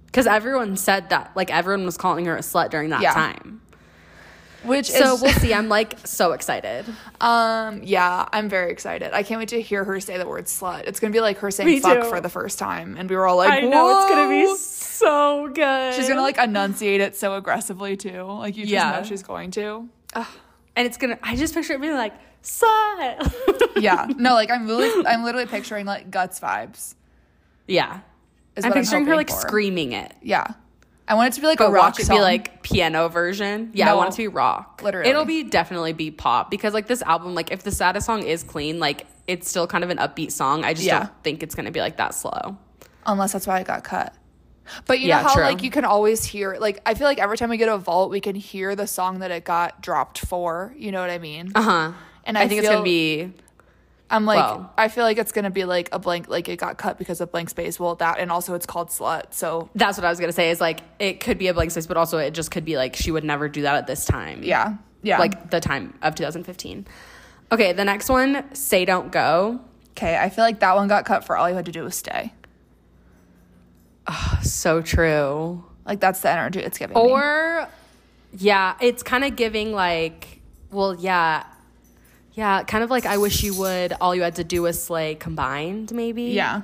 [0.06, 3.12] Because everyone said that, like everyone was calling her a slut during that Yeah.
[3.12, 3.60] time.
[4.64, 5.54] Which So is we'll see.
[5.54, 6.84] I'm like so excited.
[7.20, 9.12] Um, yeah, I'm very excited.
[9.12, 10.84] I can't wait to hear her say the word slut.
[10.88, 12.08] It's gonna be like her saying Me fuck too.
[12.08, 15.48] for the first time, and we were all like, I know it's gonna be so
[15.54, 15.94] good.
[15.94, 18.22] She's gonna like enunciate it so aggressively too.
[18.22, 18.90] Like you just Yeah.
[18.98, 19.88] know she's going to.
[20.14, 21.18] and it's gonna.
[21.22, 23.32] I just picture it being like slut.
[23.76, 26.94] Yeah, no, like I'm literally, I'm literally picturing like guts vibes.
[27.68, 28.00] yeah.
[28.64, 29.36] I'm picturing her like for.
[29.36, 30.12] screaming it.
[30.22, 30.46] Yeah,
[31.08, 32.16] I want it to be like But a rock watch it song.
[32.16, 33.70] be like piano version.
[33.74, 34.80] Yeah, I want it to be rock.
[34.82, 35.08] Literally.
[35.10, 38.42] It'll be definitely be pop because like this album, like if the saddest song is
[38.42, 40.64] clean, like it's still kind of an upbeat song.
[40.64, 41.00] I just Yeah.
[41.00, 42.56] don't think it's gonna be like that slow.
[43.08, 44.12] unless that's why it got cut.
[44.86, 45.42] But you Yeah, know how true.
[45.44, 48.10] like you can always hear like I feel like every time we get a vault,
[48.10, 50.74] we can hear the song that it got dropped for.
[50.76, 51.52] You know what I mean?
[51.54, 51.92] Uh huh.
[52.24, 53.32] And I, I think it's gonna be
[54.08, 56.96] I'm like, I feel like it's gonna be like a blank, like it got cut
[56.96, 57.80] because of blank space.
[57.80, 59.34] Well, that and also it's called slut.
[59.34, 60.50] So That's what I was gonna say.
[60.50, 62.94] Is like it could be a blank space, but also it just could be like
[62.94, 64.42] she would never do that at this time.
[64.44, 65.18] yeah, yeah.
[65.18, 66.86] like the time of 2015.
[67.52, 69.60] Okay, the next one, say don't go.
[69.90, 71.94] okay, I feel like that one got cut for all you had to do was
[71.96, 72.32] stay.
[74.06, 75.64] Oh, So true.
[75.84, 76.96] Like that's the energy it's giving.
[76.96, 77.00] me.
[77.02, 77.68] Or
[78.36, 80.40] yeah, it's kind of giving like,
[80.70, 81.44] well, yeah,
[82.36, 83.92] yeah, kind of like I wish you would.
[84.00, 86.24] All you had to do was slay combined, maybe.
[86.24, 86.62] yeah,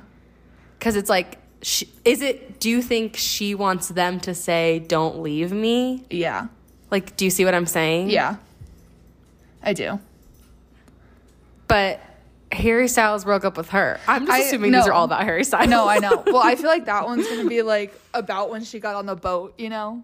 [0.79, 2.61] because it's like, she, is it?
[2.61, 6.05] Do you think she wants them to say "Don't leave me"?
[6.09, 6.47] yeah,
[6.91, 8.09] Like, do you see what I'm saying?
[8.09, 8.37] yeah.
[9.65, 9.99] I do.
[11.67, 11.99] But
[12.51, 13.99] Harry Styles broke up with her.
[14.07, 15.69] I'm just I- assuming these are all about Harry Styles.
[15.69, 16.23] No, I know.
[16.27, 19.15] Well, I feel like that one's gonna be like about when she got on the
[19.15, 19.55] boat.
[19.57, 20.03] You know,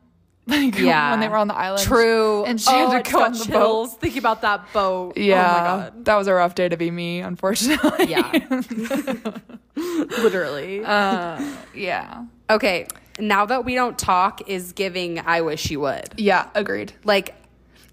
[0.49, 1.83] like yeah, when they were on the island.
[1.83, 2.43] True.
[2.45, 3.99] and she oh, had to just go on the boat.
[4.01, 5.17] Thinking about that boat.
[5.17, 6.05] Yeah, Oh my god.
[6.05, 8.07] that was a rough day to be me, unfortunately.
[8.07, 8.31] Yeah.
[9.75, 10.83] Literally.
[10.83, 11.41] Uh,
[11.73, 12.25] yeah.
[12.49, 12.87] Okay.
[13.19, 16.13] now that we don't talk is giving I wish you would.
[16.17, 16.93] Yeah, agreed.
[17.03, 17.35] Like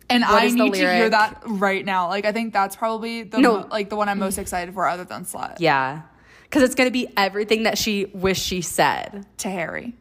[0.08, 2.08] And I need to hear that right now.
[2.08, 3.60] Like I think that's probably the No.
[3.60, 5.56] mo- like the one I'm most excited for other than slut.
[5.58, 6.02] yeah.
[6.50, 9.26] Cuz it's going to be everything that she wished she said.
[9.38, 9.94] To Harry.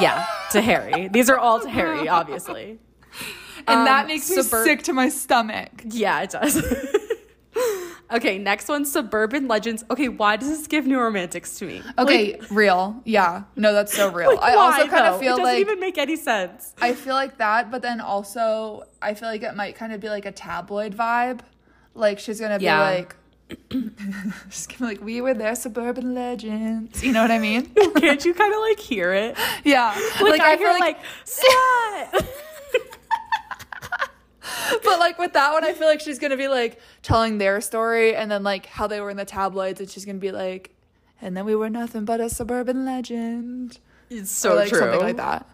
[0.00, 1.08] Yeah, to Harry.
[1.08, 2.78] These are all to Harry, obviously.
[3.66, 5.70] And that Um, makes me sick to my stomach.
[5.84, 6.62] Yeah, it does.
[8.12, 9.84] okay, next one suburban legends.
[9.90, 11.82] Okay, why does this give new romantics to me?
[11.98, 13.00] Okay, real.
[13.04, 13.44] Yeah.
[13.56, 14.34] No, that's so real.
[14.36, 15.14] Like, I also kind though?
[15.14, 16.74] of feel like it doesn't like even make any sense.
[16.80, 20.08] I feel like that, but then also I feel like it might kind of be
[20.08, 21.40] like a tabloid vibe.
[21.94, 23.16] Like she's gonna be like
[24.50, 27.02] she's gonna be like, We were their suburban legends.
[27.02, 27.66] You know what I mean?
[27.96, 29.36] Can't you kind of like hear it?
[29.64, 29.96] yeah.
[30.20, 32.26] Like, I, hear like, slut.
[34.84, 38.16] but like with that one, I feel like she's gonna be like telling their story
[38.16, 40.70] and then like how they were in the tabloids, and she's gonna be like,
[41.20, 43.78] and then we were nothing but a suburban legend.
[44.10, 44.78] it's or so like true.
[44.78, 45.48] something like that.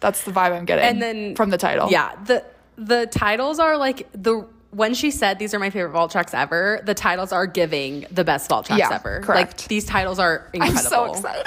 [0.00, 0.84] That's the vibe I'm getting.
[0.84, 1.90] And then from the title.
[1.90, 2.44] Yeah, the
[2.76, 6.80] the titles are like the when she said these are my favorite vault tracks ever,
[6.84, 9.20] the titles are giving the best vault tracks Yeah, ever.
[9.24, 9.60] correct.
[9.62, 10.78] Like these titles are incredible.
[10.78, 11.46] I'm so excited.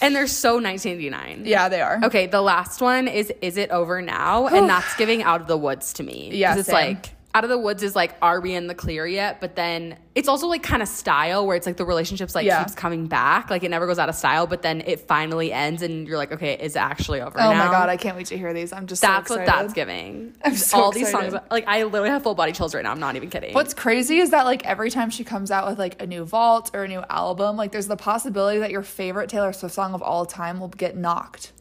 [0.00, 1.44] And they're so 1989.
[1.46, 1.98] yeah, they are.
[2.04, 4.46] Okay, the last one is Is It Over Now?
[4.46, 6.30] And that's giving Out of the Woods to me.
[6.34, 9.42] Yeah, It's like, Out of the Woods is like, Are we in the clear yet?
[9.42, 12.62] But then it's also like kind of style where it's like the relationship's like Yeah.
[12.64, 13.50] keeps coming back.
[13.50, 16.32] Like it never goes out of style, but then it finally ends and you're like,
[16.32, 17.66] Okay, is it actually over Oh now?
[17.66, 18.72] my god, I can't wait to hear these.
[18.72, 19.64] I'm just That's so what excited.
[19.64, 20.34] that's giving.
[20.42, 22.90] I'm so All these songs, like I literally have full body chills right now.
[22.92, 23.52] I'm not even kidding.
[23.52, 26.70] What's crazy is that like every time she comes out with like a new vault
[26.72, 30.00] or a new album, like there's the possibility that your favorite Taylor Swift song of
[30.00, 31.52] all time will get knocked.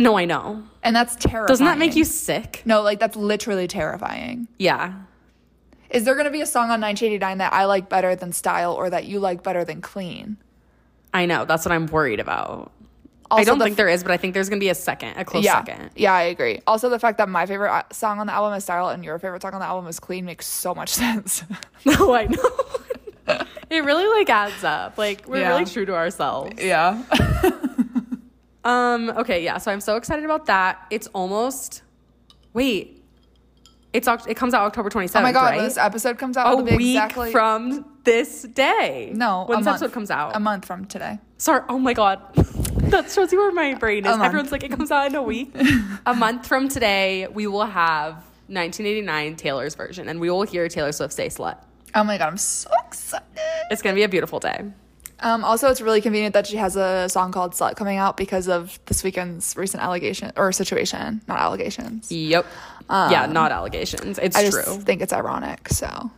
[0.00, 0.62] No, I know.
[0.82, 1.46] And that's terrifying.
[1.46, 2.62] Doesn't that make you sick?
[2.64, 4.48] No, like that's literally terrifying.
[4.58, 4.94] Yeah.
[5.90, 8.72] Is there going to be a song on 1989 that I like better than Style
[8.72, 10.36] or that you like better than Clean?
[11.12, 11.44] I know.
[11.44, 12.72] That's what I'm worried about.
[13.30, 15.16] Also I don't the think there is, but I think there's gonna be a second,
[15.16, 15.90] a close yeah, second.
[15.94, 16.60] yeah, I agree.
[16.66, 19.20] Also, the fact that my favorite uh, song on the album is Style and your
[19.20, 21.44] favorite song on the album is Clean makes so much sense.
[21.84, 22.50] No, I know.
[23.70, 24.98] it really like adds up.
[24.98, 25.50] Like we're Yeah.
[25.50, 26.60] really true to ourselves.
[26.62, 27.02] yeah.
[28.64, 29.10] Um.
[29.10, 29.42] Okay.
[29.44, 29.58] Yeah.
[29.58, 30.86] So I'm so excited about that.
[30.90, 31.82] It's almost.
[32.52, 32.96] Wait.
[33.92, 35.16] It's it comes out October 27th.
[35.16, 35.60] Oh my god, right?
[35.62, 39.10] this episode comes out, a week exactly from this day.
[39.12, 39.82] no when a this month.
[39.82, 40.36] episode comes out.
[40.36, 41.18] a month from today.
[41.38, 41.62] Sorry.
[41.68, 42.20] Oh my god.
[42.34, 44.16] that shows you where my brain is.
[44.16, 45.52] Everyone's like, it comes out in a week.
[46.06, 48.14] a month from today, we will have
[48.46, 51.56] 1989 Taylor's version, and we will hear Taylor Swift say "slut."
[51.94, 53.26] Oh my god, I'm so excited.
[53.70, 54.64] It's gonna be a beautiful day.
[55.22, 58.48] Um, also, it's really convenient that she has a song called "Slut" coming out because
[58.48, 62.10] of this weekend's recent allegation or situation, not allegations.
[62.10, 62.46] Yep.
[62.88, 64.18] yeah, not allegations.
[64.18, 64.46] It's true.
[64.46, 65.68] I just think it's ironic.
[65.68, 66.10] So,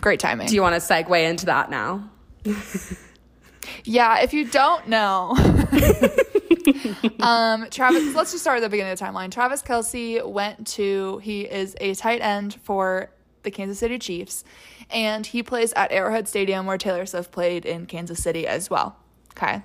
[0.00, 0.48] great timing.
[0.48, 2.10] Do you want to segue into that now?
[3.84, 5.30] yeah, if you don't know,
[7.20, 8.14] um, Travis.
[8.14, 9.30] Let's just start at the beginning of the timeline.
[9.30, 11.18] Travis Kelce went to.
[11.18, 13.10] He is a tight end for
[13.42, 14.44] the Kansas City Chiefs,
[14.90, 18.96] and he plays at Arrowhead Stadium where Taylor Swift played in Kansas City as well.
[19.36, 19.62] Okay,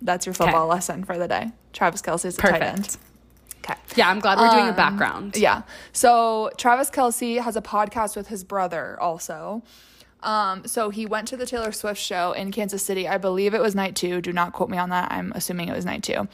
[0.00, 1.50] that's your football lesson for the day.
[1.72, 2.96] Travis Kelce is a tight end.
[3.64, 3.74] Okay.
[3.94, 5.36] Yeah, I'm glad we're doing a Um, background.
[5.36, 5.62] Yeah.
[5.92, 9.62] So Travis Kelce has a podcast with his brother also.
[10.24, 13.06] Um, so he went to the Taylor Swift show in Kansas City.
[13.08, 14.20] I believe it was night two.
[14.20, 15.10] Do not quote me on that.
[15.12, 16.28] I'm assuming it was night two.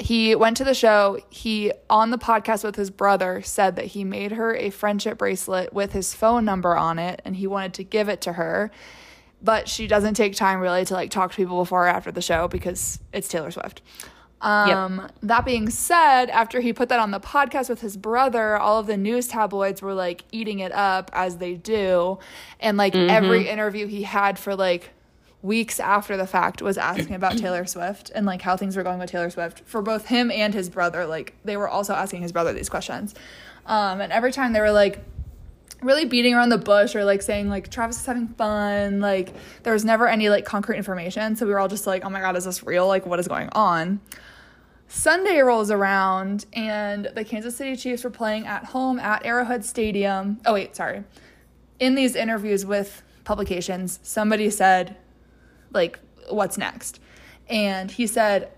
[0.00, 1.18] He went to the show.
[1.30, 5.72] He, on the podcast with his brother, said that he made her a friendship bracelet
[5.72, 8.70] with his phone number on it and he wanted to give it to her.
[9.42, 12.22] But she doesn't take time really to like talk to people before or after the
[12.22, 13.82] show because it's Taylor Swift.
[14.40, 18.78] Um, That being said, after he put that on the podcast with his brother, all
[18.78, 22.18] of the news tabloids were like eating it up as they do.
[22.58, 24.90] And like every interview he had for like
[25.42, 28.98] weeks after the fact was asking about Taylor Swift and like how things were going
[28.98, 31.06] with Taylor Swift for both him and his brother.
[31.06, 33.14] Like they were also asking his brother these questions.
[33.66, 35.04] Um, and every time they were like,
[35.82, 39.00] really beating around the bush or like saying like Travis is having fun.
[39.00, 41.36] Like there was never any like concrete information.
[41.36, 42.86] So we were all just like, oh my God, is this real?
[42.86, 44.00] Like what is going on?
[44.88, 50.40] Sunday rolls around and the Kansas City Chiefs were playing at home at Arrowhead Stadium.
[50.44, 51.04] Oh, wait, sorry.
[51.78, 54.96] In these interviews with publications, somebody said,
[55.72, 57.00] like, what's next?
[57.48, 58.50] And he said,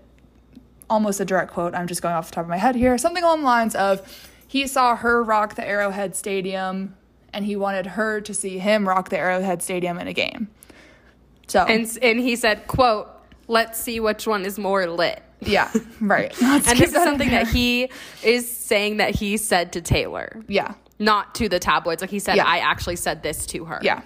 [0.89, 3.23] almost a direct quote, I'm just going off the top of my head here, something
[3.23, 6.95] along the lines of, he saw her rock the Arrowhead Stadium
[7.33, 10.49] and he wanted her to see him rock the Arrowhead Stadium in a game.
[11.47, 13.09] So, And and he said, "quote
[13.47, 16.31] Let's see which one is more lit." yeah, right.
[16.41, 17.89] And this is something that he
[18.23, 20.75] is saying that he said to Taylor, yeah.
[20.99, 22.01] not to the tabloids.
[22.01, 22.45] Like he said, Yeah.
[22.45, 23.79] I actually said this to her.
[23.81, 24.03] Yeah.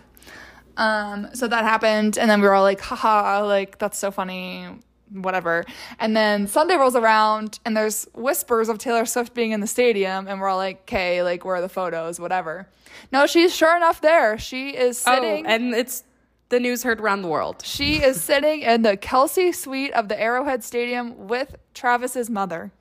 [0.78, 4.68] Um, so that happened, and then we were all like, haha, like, that's so funny.
[5.12, 5.64] whatever.
[6.00, 10.28] And then Sunday rolls around and there's whispers of Taylor Swift being in the stadium
[10.28, 12.68] and we're all like, "Okay, like where are the photos, whatever."
[13.10, 14.38] No, she's sure enough there.
[14.38, 16.04] She is sitting Oh, and it's
[16.50, 17.62] the news heard around the world.
[17.64, 22.72] she is sitting in the Kelce suite of the Arrowhead Stadium with Travis's mother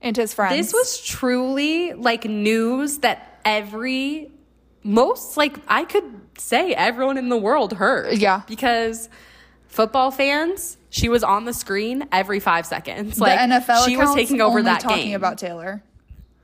[0.00, 0.56] and his friends.
[0.56, 4.30] This was truly like news that every
[4.86, 6.04] most like I could
[6.38, 8.18] say everyone in the world heard.
[8.18, 8.42] Yeah.
[8.46, 9.08] Because
[9.68, 13.20] football fans, she was on the screen every 5 seconds.
[13.20, 15.16] Like the NFL she was taking over that talking game.
[15.16, 15.82] about Taylor.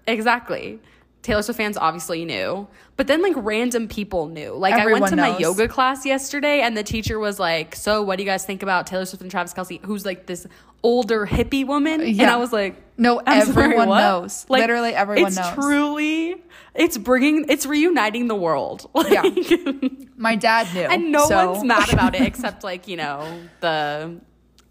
[0.06, 0.80] Exactly.
[1.22, 4.54] Taylor Swift fans obviously knew, but then like random people knew.
[4.54, 8.02] Like I went Everyone to my yoga class yesterday, and the teacher was like, "So,
[8.02, 10.48] what do you guys think about Taylor Swift and Travis Kelce?" Who's like this
[10.82, 13.98] older hippie woman, and I was like, No, I'm everyone what?
[14.00, 14.46] knows.
[14.48, 15.38] Literally everyone knows.
[15.38, 15.64] it's knows.
[15.64, 16.42] truly,
[16.74, 18.88] it's bringing, it's reuniting the world.
[19.08, 19.22] Yeah.
[20.16, 20.82] My dad knew.
[20.82, 24.20] and no so- one's mad about it except like you know the.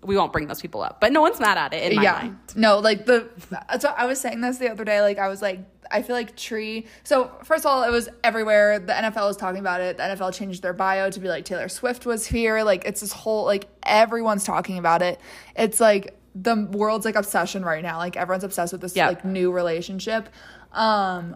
[0.04, 2.14] We won't bring those people up, but no one's mad at it in my yeah.
[2.14, 2.38] mind.
[2.56, 3.30] No, like the
[3.80, 5.00] so I was saying this the other day.
[5.02, 5.60] Like I was like,
[5.92, 6.88] I feel like tree.
[7.04, 8.80] So first of all, it was everywhere.
[8.80, 9.98] The NFL was talking about it.
[9.98, 12.64] The NFL changed their bio to be like Taylor Swift was here.
[12.64, 15.20] Like it's this whole like everyone's talking about it.
[15.56, 17.98] It's like the world's like obsession right now.
[17.98, 19.08] Like everyone's obsessed with this Yeah.
[19.10, 20.30] like new relationship.
[20.74, 21.36] Um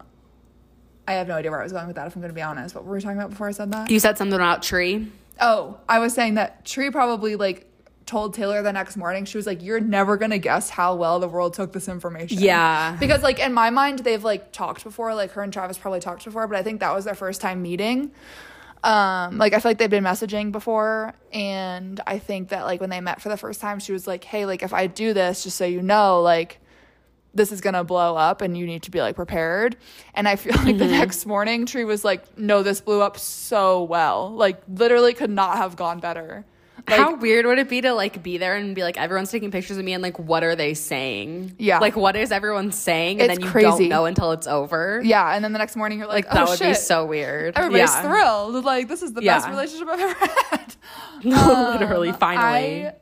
[1.07, 2.73] I have no idea where I was going with that if I'm gonna be honest.
[2.75, 3.91] What were we talking about before I said that?
[3.91, 5.11] You said something about tree.
[5.39, 7.67] Oh, I was saying that Tree probably like
[8.05, 9.25] told Taylor the next morning.
[9.25, 12.95] She was like, "You're never gonna guess how well the world took this information." Yeah.
[12.99, 15.13] because like in my mind, they've like talked before.
[15.13, 17.61] Like her and Travis probably talked before, but I think that was their first time
[17.61, 18.11] meeting.
[18.85, 22.89] Um, like I feel like they've been messaging before, and I think that like when
[22.91, 25.43] they met for the first time, she was like, "Hey, like if I do this,
[25.43, 26.59] just so you know, like."
[27.37, 29.75] This is gonna blow up and you need to be like prepared.
[30.13, 30.77] And I feel like Mm-hmm.
[30.77, 34.31] the next morning, Tree was like, No, this blew up so well.
[34.33, 36.45] Like, literally could not have gone better.
[36.87, 39.49] Like, How weird would it be to like be there and be like everyone's taking
[39.49, 41.55] pictures of me and like what are they saying?
[41.57, 41.79] Yeah.
[41.79, 43.67] Like what is everyone saying and It's then you crazy.
[43.67, 45.01] don't know until it's over?
[45.03, 46.67] Yeah, and then the next morning you're like, Like that oh, would shit.
[46.69, 47.55] be so weird.
[47.57, 48.01] Everybody's Yeah.
[48.03, 48.63] thrilled.
[48.65, 49.37] Like this is the Yeah.
[49.37, 50.13] best relationship I've ever
[50.51, 50.75] had.
[51.23, 52.87] Literally, Um, finally.
[52.87, 52.93] I,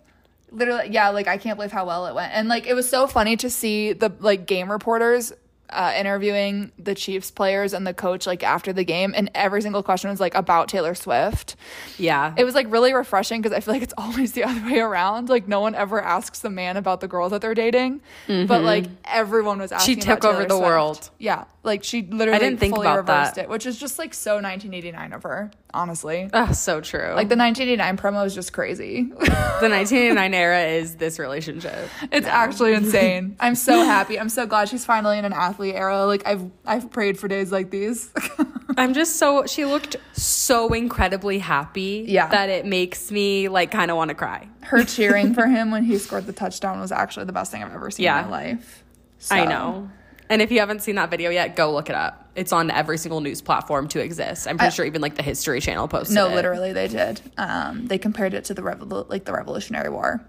[0.51, 3.07] literally, yeah, like I can't believe how well it went, and like it was so
[3.07, 5.33] funny to see the like game reporters.
[5.69, 9.81] Uh, interviewing the Chiefs players and the coach like after the game, and every single
[9.81, 11.55] question was like about Taylor Swift.
[11.97, 12.33] yeah.
[12.37, 15.29] It was like really refreshing because I feel like it's always the other way around.
[15.29, 18.85] Like no one ever asks the man about the girls that they're dating, but like
[19.05, 20.03] everyone was asking.
[20.03, 20.63] about took over the Swift.
[20.63, 21.09] world.
[21.17, 23.45] Yeah, like she literally I didn't think fully about reversed that.
[23.45, 25.49] it, which is just like so 1989 of her.
[25.75, 27.13] Honestly, oh, so true.
[27.15, 29.01] like the 1989 promo is just crazy.
[29.09, 31.89] the 1989 era is this relationship.
[32.11, 33.35] it's actually insane.
[33.39, 34.19] I'm so happy.
[34.19, 36.05] I'm so glad she's finally in an athlete era.
[36.07, 38.09] Like I've I've prayed for days like these.
[38.77, 42.27] I'm just so she looked so incredibly happy Yeah.
[42.29, 44.47] that it makes me like kind of want to cry.
[44.61, 47.71] her cheering for him when he scored the touchdown was actually the best thing I've
[47.73, 48.23] ever seen Yeah.
[48.23, 48.83] in my life.
[49.29, 49.91] I know.
[50.29, 52.31] And if you haven't seen that video yet, go look it up.
[52.35, 54.47] It's on every single news platform to exist.
[54.47, 56.33] I'm pretty sure even like the History Channel posted No, it.
[56.35, 57.21] literally, they did.
[57.37, 60.25] Um, they compared it to the revol- like the Revolutionary War.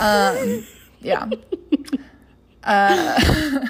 [0.00, 0.64] Um,
[1.00, 1.28] yeah.
[2.64, 3.66] Uh,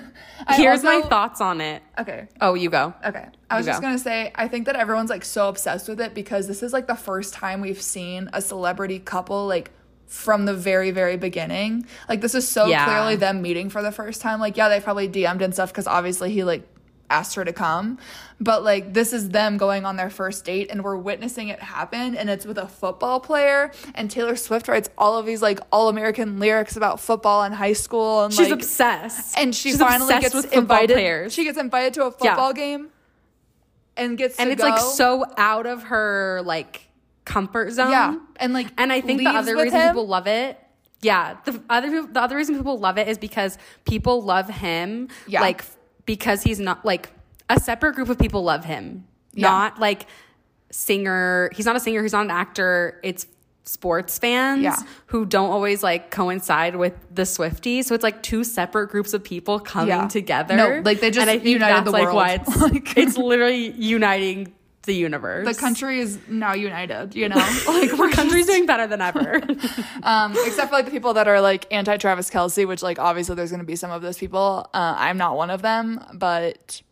[0.50, 1.83] Here's my thoughts on it.
[1.98, 2.28] Okay.
[2.40, 2.92] Oh, you go.
[3.04, 3.26] Okay.
[3.50, 3.88] I was You just go.
[3.88, 6.87] gonna say, I think that everyone's like so obsessed with it because this is like
[6.87, 9.70] the first time we've seen a celebrity couple like
[10.07, 11.87] from the very, very beginning.
[12.09, 12.85] Like this is so Yeah.
[12.85, 14.38] clearly them meeting for the first time.
[14.38, 16.68] Like, yeah, they probably DM'd and stuff because obviously he like
[17.10, 17.98] asked her to come.
[18.40, 22.16] But like this is them going on their first date and we're witnessing it happen
[22.16, 25.88] and it's with a football player and Taylor Swift writes all of these like all
[25.88, 29.38] American lyrics about football in high school and She's like obsessed.
[29.38, 30.94] and she She's finally gets with invited.
[30.94, 31.32] players.
[31.34, 32.88] She gets invited to a football game,
[33.96, 34.68] and gets and it's go.
[34.68, 36.88] like so out of her like
[37.24, 37.90] comfort zone.
[37.90, 39.88] yeah, and like And I think the other reason him.
[39.90, 40.58] people love it,
[41.00, 45.40] yeah, the other the other reason people love it is because people love him, Yeah.
[45.42, 45.64] like
[46.06, 47.10] because he's not like
[47.50, 49.48] a separate group of people love him, Yeah.
[49.48, 50.06] not like
[50.70, 51.50] singer.
[51.54, 52.02] He's not a singer.
[52.02, 53.00] He's not an actor.
[53.02, 53.26] It's
[53.66, 54.76] sports fans Yeah.
[55.06, 57.84] who don't always like coincide with the Swifties.
[57.84, 60.06] So it's like two separate groups of people coming Yeah.
[60.08, 60.56] together.
[60.56, 62.16] No, like, they just and I think united that's the like world.
[62.16, 64.52] why it's Like- it's literally uniting
[64.86, 65.46] the universe.
[65.46, 67.14] the country is now united.
[67.14, 67.36] You know,
[67.68, 69.36] like we're the country's doing better than ever.
[70.02, 73.35] um, except for like the people that are like anti Travis Kelce, which like obviously
[73.35, 74.68] there's gonna be some of those people.
[74.74, 76.82] Uh, I'm not one of them, but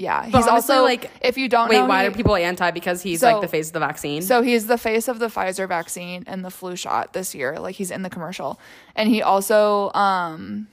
[0.00, 2.36] yeah, he's honestly, also like, like if you don't Wait, know, why he- are people
[2.36, 2.70] anti?
[2.70, 4.22] Because he's So- like the face of the vaccine.
[4.22, 7.58] So he's the face of the Pfizer vaccine and the flu shot this year.
[7.58, 8.60] Like he's in the commercial.
[8.94, 10.68] And he also um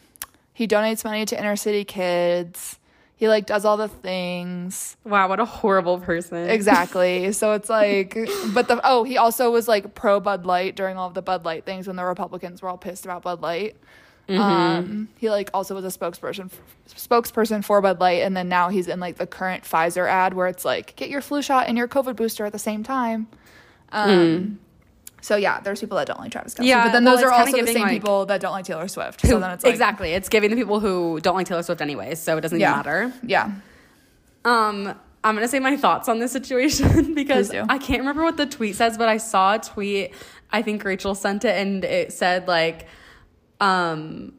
[0.54, 2.78] he donates money to inner city kids.
[3.18, 4.98] He like does all the things.
[5.06, 6.50] Wow, what a horrible person.
[6.50, 7.32] Exactly.
[7.34, 8.18] so it's like,
[8.54, 11.46] but the oh, he also was like pro Bud Light during all of the Bud
[11.46, 13.78] Light things when the Republicans were all pissed about Bud Light.
[14.28, 16.50] Um, he like also was a spokesperson
[16.90, 20.48] spokesperson for Bud Light, and then now he's in like the current Pfizer ad where
[20.48, 23.28] it's like get your flu shot and your COVID booster at the same time.
[23.92, 24.60] Um,
[25.26, 27.32] so yeah, there's people that don't like Travis Kelce, Yeah, but then well, those are
[27.32, 29.22] also the same like- people that don't like Taylor Swift.
[29.22, 30.12] so then it's like, exactly.
[30.12, 32.78] It's giving the people who don't like Taylor Swift anyway, so it doesn't yeah, even
[32.78, 33.14] matter.
[33.24, 33.52] yeah.
[34.46, 38.46] Um, I'm gonna say my thoughts on this situation because I can't remember what the
[38.46, 40.14] tweet says, but I saw a tweet.
[40.52, 42.88] I think Rachel sent it, and it said like,
[43.60, 44.34] um,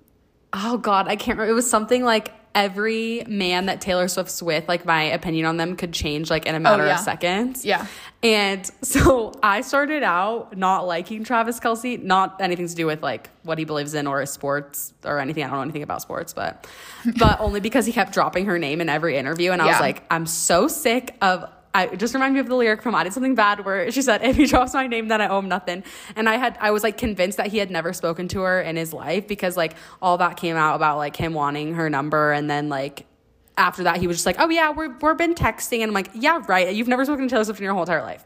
[0.52, 1.50] oh god, I can't remember.
[1.50, 5.76] It was something like every man that Taylor Swift's with, like my opinion on them
[5.76, 6.94] could change like in a oh, matter Oh, yeah.
[6.94, 7.64] of seconds.
[7.66, 7.86] Yeah.
[8.22, 13.28] And so I started out not liking Travis Kelce, not anything to do with like
[13.42, 15.44] what he believes in or his sports or anything.
[15.44, 16.66] I don't know anything about sports, but
[17.18, 19.52] but only because he kept dropping her name in every interview.
[19.52, 21.44] And I was like, I'm so sick of
[21.76, 24.00] I it just reminded me of the lyric from I Did Something Bad where she
[24.00, 25.84] said, If he drops my name, then I owe him nothing.
[26.16, 28.76] And I had I was like convinced that he had never spoken to her in
[28.76, 32.48] his life because like all that came out about like him wanting her number and
[32.48, 33.06] then like
[33.58, 36.10] after that he was just like, Oh yeah, we're we've been texting and I'm like,
[36.14, 36.74] Yeah, right.
[36.74, 38.24] You've never spoken to Taylor Swift in your whole entire life.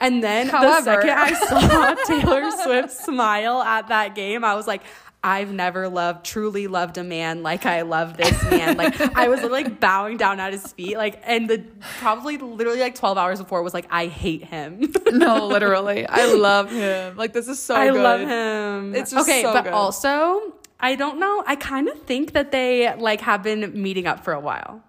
[0.00, 4.82] And then the second I saw Taylor Swift smile at that game, I was like,
[5.24, 8.76] I've never loved, truly loved a man like I love this man.
[8.76, 11.64] Like I was like bowing down at his feet, like, and the
[11.98, 14.92] probably literally like twelve hours before was like, I hate him.
[15.14, 17.16] No, literally, I love him.
[17.16, 17.74] Like this is so.
[17.76, 18.02] I good.
[18.02, 18.94] love him.
[18.94, 19.72] It's just okay, so but good.
[19.72, 21.42] also I don't know.
[21.46, 24.82] I kind of think that they like have been meeting up for a while.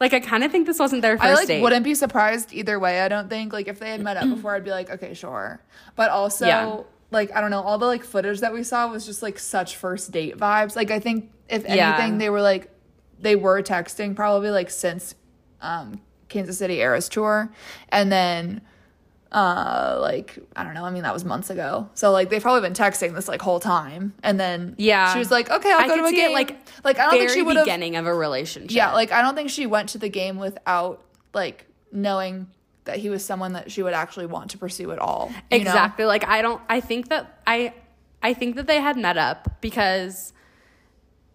[0.00, 1.62] Like I kind of think this wasn't their first I like date.
[1.62, 3.00] wouldn't be surprised either way.
[3.02, 5.60] I don't think like if they had met up before, I'd be like, okay, sure.
[5.94, 6.80] But also, Yeah.
[7.10, 9.76] Like I don't know, all the like footage that we saw was just like such
[9.76, 10.74] first date vibes.
[10.76, 11.94] Like I think if Yeah.
[11.96, 12.70] anything, they were like
[13.18, 15.14] they were texting probably like since
[15.62, 17.50] um Kansas City Eras tour,
[17.90, 18.60] and then
[19.32, 20.84] uh like I don't know.
[20.84, 23.60] I mean that was months ago, so like they've probably been texting this like whole
[23.60, 25.12] time, and then Yeah.
[25.12, 26.32] she was like, okay, I'll I go to a it, game.
[26.32, 28.70] like, like I don't think she would beginning of a relationship.
[28.72, 31.02] yeah, like I don't think she went to the game without
[31.34, 32.48] like knowing
[32.86, 35.30] that he was someone that she would actually want to pursue at all.
[35.50, 35.62] you know?
[35.62, 37.72] exactly like i don't i think that i
[38.22, 40.32] i think that they had met up because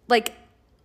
[0.08, 0.34] like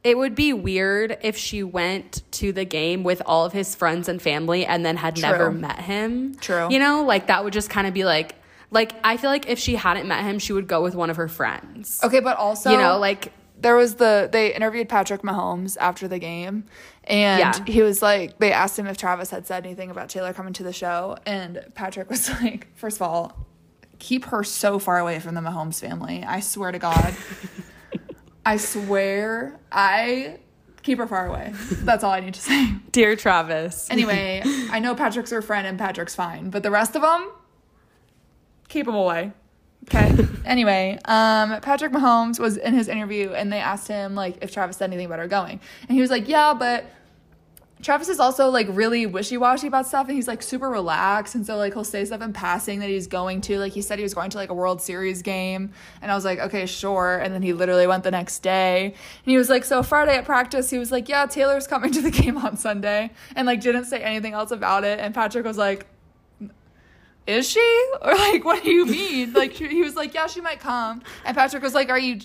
[0.03, 4.07] it would be weird if she went to the game with all of his friends
[4.07, 6.67] and family and then had never met him True.
[6.69, 8.35] you know like that would just kind of be like
[8.71, 11.17] like i feel like if she hadn't met him she would go with one of
[11.17, 15.77] her friends Okay, but also you know like there was the they interviewed Patrick Mahomes
[15.79, 16.65] after the game
[17.05, 17.65] and Yeah.
[17.65, 20.63] he was like they asked him if Travis had said anything about Taylor coming to
[20.63, 23.45] the show and Patrick was like first of all
[23.99, 26.23] keep her so far away from the Mahomes family.
[26.23, 27.15] I swear to god.
[28.45, 30.37] I swear I
[30.83, 31.51] keep her far away.
[31.71, 32.73] That's all I need to say.
[32.91, 33.87] Dear travis.
[33.89, 34.41] Anyway
[34.71, 37.31] I know Patrick's her friend and Patrick's fine but the rest of them
[38.67, 39.31] keep them away
[39.85, 40.27] Okay.
[40.45, 44.77] anyway, um, Patrick Mahomes was in his interview and they asked him like if Travis
[44.77, 45.59] said anything about her going.
[45.87, 46.85] And he was like, Yeah, but
[47.81, 51.57] Travis is also like really wishy-washy about stuff and he's like super relaxed and so
[51.57, 53.59] like he'll say stuff in passing that he's going to.
[53.59, 55.71] Like he said he was going to like a World Series game
[56.01, 57.17] and I was like, Okay, sure.
[57.17, 58.85] And then he literally went the next day.
[58.87, 62.01] And he was like, So Friday at practice, he was like, Yeah, Taylor's coming to
[62.01, 64.99] the game on Sunday and like didn't say anything else about it.
[64.99, 65.85] And Patrick was like,
[67.27, 67.83] is she?
[68.01, 69.33] Or like, what do you mean?
[69.33, 71.01] Like, he was like, yeah, she might come.
[71.25, 72.19] And Patrick was like, are you,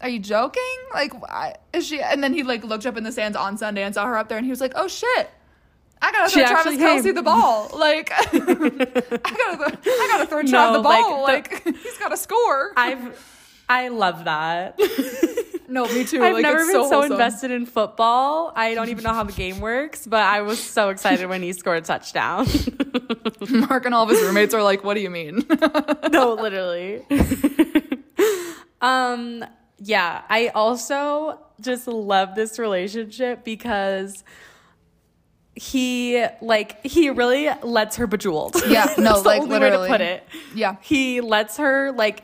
[0.00, 0.62] are you joking?
[0.92, 2.00] Like, why is she?
[2.00, 4.28] And then he like looked up in the stands on Sunday and saw her up
[4.28, 5.30] there, and he was like, oh shit.
[6.04, 7.14] I gotta She throw Travis Kelce came.
[7.14, 7.70] the ball.
[7.78, 11.16] Like, I gotta, I gotta throw Trav No, the like, ball.
[11.26, 12.72] the- Like, he's gotta score.
[12.76, 13.28] i've
[13.68, 14.74] i love that
[15.72, 16.22] no, me too.
[16.22, 17.12] I've like, never been so, wholesome.
[17.12, 18.52] invested in football.
[18.54, 21.54] I don't even know how the game works, but I was so excited when he
[21.54, 22.46] scored a touchdown.
[23.48, 25.46] Mark and all of his roommates are like, what do you mean?
[26.12, 27.02] no, literally.
[28.82, 29.44] um,
[29.78, 34.24] yeah, I also just love this relationship because
[35.54, 38.56] he like he really lets her bejeweled.
[38.66, 39.88] Yeah, no, That's the like, literally.
[39.88, 40.26] to put it.
[40.54, 40.76] Yeah.
[40.82, 42.22] he lets her like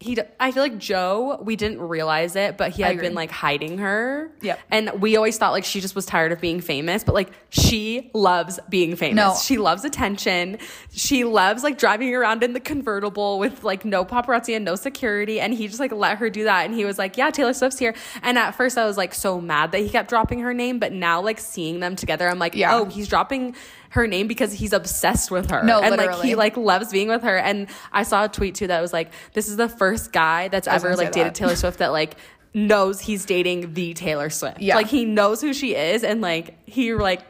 [0.00, 0.18] he.
[0.40, 1.38] I feel like Joe.
[1.42, 4.32] We didn't realize it, but he had been like hiding her.
[4.40, 4.58] Yep.
[4.70, 8.10] and we always thought like she just was tired of being famous, but like she
[8.14, 9.16] loves being famous.
[9.16, 9.36] No.
[9.42, 10.58] she loves attention.
[10.90, 15.38] She loves like driving around in the convertible with like no paparazzi and no security.
[15.38, 16.64] And he just like let her do that.
[16.64, 17.94] And he was like, Yeah, Taylor Swift's here.
[18.22, 20.78] And at first I was like so mad that he kept dropping her name.
[20.78, 22.74] But now like seeing them together, I'm like, Yeah.
[22.74, 23.54] Oh, he's dropping
[23.90, 25.62] her name because he's obsessed with her.
[25.62, 27.36] No, and like he like loves being with her.
[27.36, 30.68] And I saw a tweet too that was like, This is the first guy that's
[30.68, 31.34] I ever like dated that.
[31.34, 32.16] Taylor Swift that like
[32.54, 34.60] knows he's dating the Taylor Swift.
[34.60, 34.76] Yeah.
[34.76, 37.22] Like he knows who she is and like he like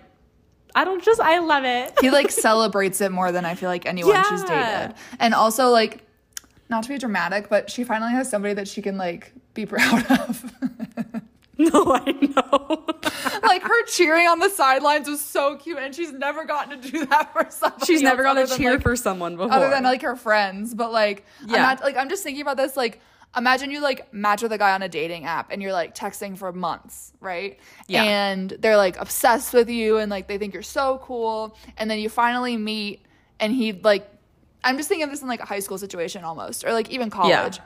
[0.74, 1.98] I don't just I love it.
[2.00, 4.94] he like celebrates it more than I feel like anyone she's dated.
[5.18, 6.04] And also like
[6.68, 10.06] not to be dramatic, but she finally has somebody that she can like be proud
[10.11, 10.44] of.
[11.72, 12.86] no, I know.
[13.42, 17.04] like her cheering on the sidelines was so cute and she's never gotten to do
[17.06, 17.86] that for somebody.
[17.86, 19.52] She's never else gonna cheer like, for someone before.
[19.52, 21.68] other than like her friends, but like Yeah.
[21.68, 23.00] I'm like I'm just thinking about this like
[23.36, 26.36] imagine you like match with a guy on a dating app and you're like texting
[26.36, 27.58] for months, right?
[27.88, 28.04] Yeah.
[28.04, 31.98] And they're like obsessed with you and like they think you're so cool and then
[31.98, 33.04] you finally meet
[33.38, 34.11] and he like
[34.64, 37.11] I'm just thinking of this in like a high school situation almost or like even
[37.11, 37.56] college.
[37.56, 37.64] Yeah.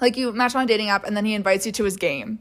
[0.00, 2.38] Like you match on a dating app and then he invites you to his game.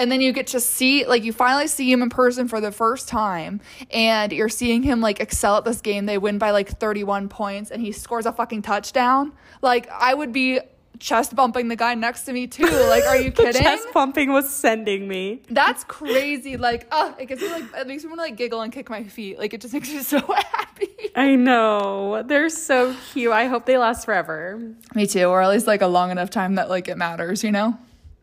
[0.00, 2.72] And then you get to see, like, you finally see him in person for the
[2.72, 6.06] first time, and you're seeing him, like, excel at this game.
[6.06, 9.32] They win by, like, 31 points, and he scores a fucking touchdown.
[9.60, 10.60] Like, I would be
[11.00, 12.64] chest bumping the guy next to me, too.
[12.64, 13.60] Like, are you kidding?
[13.60, 15.42] chest pumping was sending me.
[15.50, 16.56] That's crazy.
[16.56, 18.88] Like, oh, it gets me, like, it makes me want to, like, giggle and kick
[18.88, 19.38] my feet.
[19.38, 20.18] Like, it just makes me so
[20.52, 20.88] happy.
[21.14, 22.22] I know.
[22.22, 23.32] They're so cute.
[23.32, 24.62] I hope they last forever.
[24.94, 27.52] Me too, or at least, like, a long enough time that, like, it matters, you
[27.52, 27.76] know?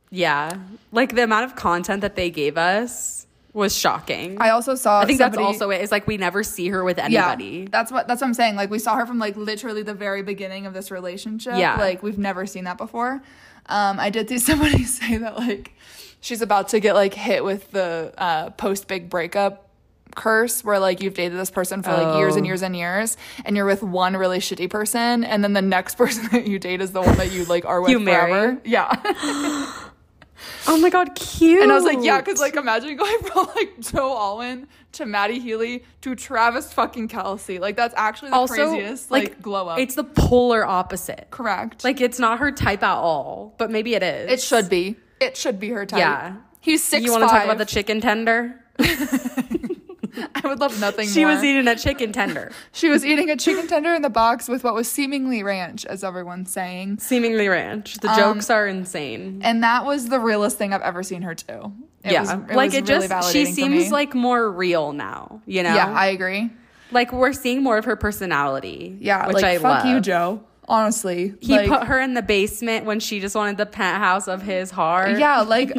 [0.09, 0.57] Yeah.
[0.91, 4.39] Like the amount of content that they gave us was shocking.
[4.39, 5.77] I also saw I think somebody- that's also it.
[5.77, 5.81] it.
[5.81, 7.65] Is like we never see her with Yeah, anybody.
[7.67, 8.55] that's what that's what I'm saying.
[8.55, 11.53] Like we saw her from like literally the very beginning of this relationship.
[11.55, 11.75] Yeah.
[11.77, 13.21] like we've never seen that before.
[13.65, 15.73] Um, I did see somebody say that like
[16.21, 19.63] she's about to get like hit with the uh, post big breakup
[20.15, 22.47] curse, where like you've dated this person for like years and Oh.
[22.47, 26.27] years and years, and you're with one really shitty person, and then the next person
[26.31, 28.31] that you date is the one that you like are with You marry?
[28.31, 28.61] forever.
[28.65, 29.73] Yeah.
[30.67, 31.61] Oh my god, cute.
[31.61, 35.39] And I was like, yeah, because like imagine going from like Joe Alwyn to Matty
[35.39, 37.59] Healy to Travis fucking Kelce.
[37.59, 39.79] Like that's actually the also craziest like, glow up.
[39.79, 41.27] It's the polar opposite.
[41.31, 41.83] correct.
[41.83, 44.31] Like it's not her type at all, but maybe it is.
[44.31, 44.95] it should be.
[45.19, 45.99] It should be her type.
[45.99, 46.35] Yeah.
[46.59, 47.03] He's six.
[47.03, 48.63] You want to talk about the chicken tender?
[50.35, 51.33] I would love nothing She more.
[51.35, 54.63] was eating a chicken tender, she was eating a chicken tender in the box with
[54.63, 56.99] what was seemingly ranch, as everyone's saying.
[56.99, 57.95] seemingly ranch.
[57.97, 59.41] The Um, jokes are insane.
[59.43, 61.71] And that was the realest thing I've ever seen her do.
[62.03, 65.41] It yeah, was, it like it really just she seems like more real now.
[65.45, 66.49] You know, Yeah, I agree.
[66.91, 68.97] like we're seeing more of her personality.
[69.01, 69.85] Yeah, which like I fuck love.
[69.93, 70.41] you, Joe.
[70.69, 74.41] Honestly, He like, put her in the basement when she just wanted the penthouse of
[74.41, 75.17] his heart.
[75.17, 75.71] Yeah, like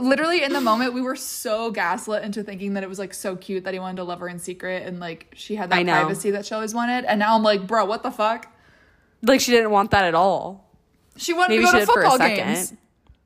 [0.00, 3.36] literally in the moment we were so gaslit into thinking that it was like so
[3.36, 6.32] cute that he wanted to love her in secret and like she had that privacy
[6.32, 7.04] that she always wanted.
[7.04, 8.48] And now I'm like, bro, what the fuck?
[9.24, 10.68] like she didn't want that at all.
[11.16, 12.72] She wanted Maybe to go to football games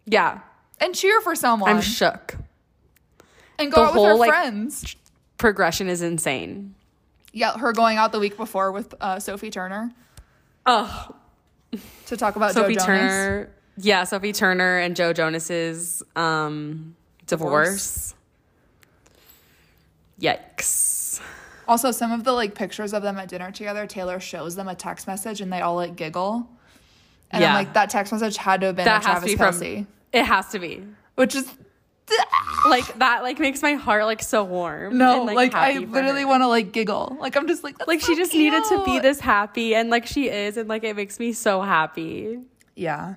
[0.05, 0.41] Yeah,
[0.81, 2.37] and cheer for someone I'm shook.
[3.59, 4.97] and go the out with her like- friends.
[5.39, 6.75] Progression is insane.
[7.33, 9.93] Yeah, her going out the week before with uh, Sophie Turner
[10.67, 11.15] Oh,
[12.07, 13.01] to talk about Sophie Joe Jonas.
[13.01, 13.51] Turner.
[13.79, 16.97] Yeah, Sophie Turner and Joe Jonas's um,
[17.27, 18.15] divorce.
[20.21, 21.21] Yikes.
[21.69, 24.75] Also, some of the like pictures of them at dinner together, Taylor shows them a
[24.75, 26.49] text message and they all like giggle.
[27.31, 29.61] And I'm like, that text message had to have been That to has to Travis
[29.61, 29.87] be Kelce, from.
[30.13, 30.85] It has to be.
[31.17, 31.51] which is
[32.69, 33.23] Like that.
[33.23, 34.99] Like makes my heart like so warm.
[34.99, 37.17] no, and, like, I happy for literally want to like giggle.
[37.21, 40.07] Like I'm just like, Like she so just needed to be this happy, and like
[40.07, 42.41] she is, and like it makes me so happy.
[42.75, 43.15] Yeah.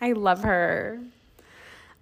[0.00, 0.98] I love her.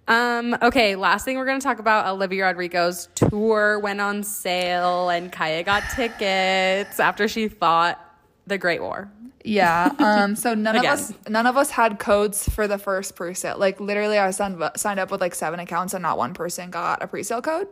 [0.07, 5.31] Um, okay, last thing we're gonna talk about Olivia Rodrigo's tour went on sale and
[5.31, 8.03] Kaiya got tickets after she fought
[8.47, 9.11] the Great War.
[9.43, 9.91] Yeah.
[9.99, 10.35] Um.
[10.35, 13.57] So none of us, none of us had codes for the first pre-sale.
[13.57, 17.01] Like literally, I signed signed up with like seven accounts, and not one person got
[17.03, 17.67] a pre-sale code.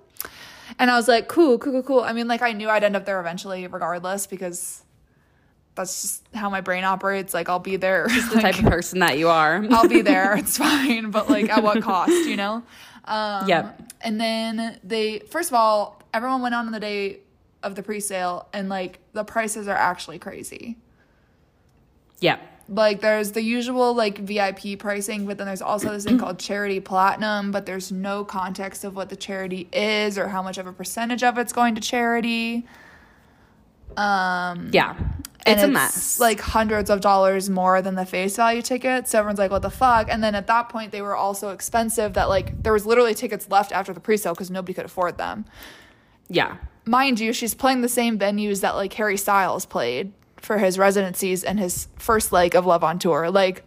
[0.80, 2.02] And I was like, cool, cool, cool, cool.
[2.02, 4.84] I mean, like I knew I'd end up there eventually, regardless, because
[5.76, 7.34] that's just how my brain operates.
[7.34, 8.08] Like I'll be there.
[8.08, 9.66] Just The type of person that you are.
[9.72, 10.36] I'll be there.
[10.38, 12.64] It's fine, but like at what cost, you know?
[13.06, 13.82] Um, Yep.
[14.02, 17.20] And then they, first of all, everyone went on the day
[17.64, 20.78] of the pre-sale, and like the prices are actually crazy.
[22.20, 22.38] Yeah.
[22.70, 26.80] Like there's the usual like VIP pricing, but then there's also this thing called charity
[26.82, 30.74] platinum, but there's no context of what the charity is or how much of a
[30.74, 32.66] percentage of it's going to charity.
[33.96, 34.96] Um Yeah.
[35.46, 36.20] and It's a mess.
[36.20, 39.08] Like hundreds of dollars more than the face value ticket.
[39.08, 40.08] So everyone's like, what the fuck?
[40.10, 43.14] And then at that point, they were all so expensive that like there was literally
[43.14, 45.46] tickets left after the pre sale because nobody could afford them.
[46.30, 46.58] yeah.
[46.86, 50.14] Mind you, she's playing the same venues that like Harry Styles played
[50.48, 53.30] for his residencies and his first leg of Love on Tour.
[53.30, 53.64] Like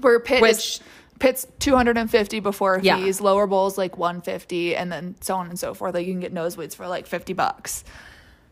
[0.00, 0.80] where pit Which- is
[1.20, 2.96] pit's 250 before Yeah.
[2.98, 5.94] fees, lower bowls like 150, and then so on and so forth.
[5.94, 7.84] Like you can get nosebleeds for like 50 bucks.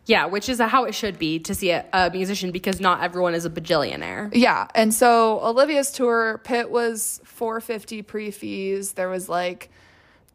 [0.05, 3.33] Yeah, which is how it should be to see a, a musician because not everyone
[3.35, 4.29] is a bajillionaire.
[4.33, 8.93] Yeah, and so Olivia's tour pit was 450 pre-fees.
[8.93, 9.69] There was like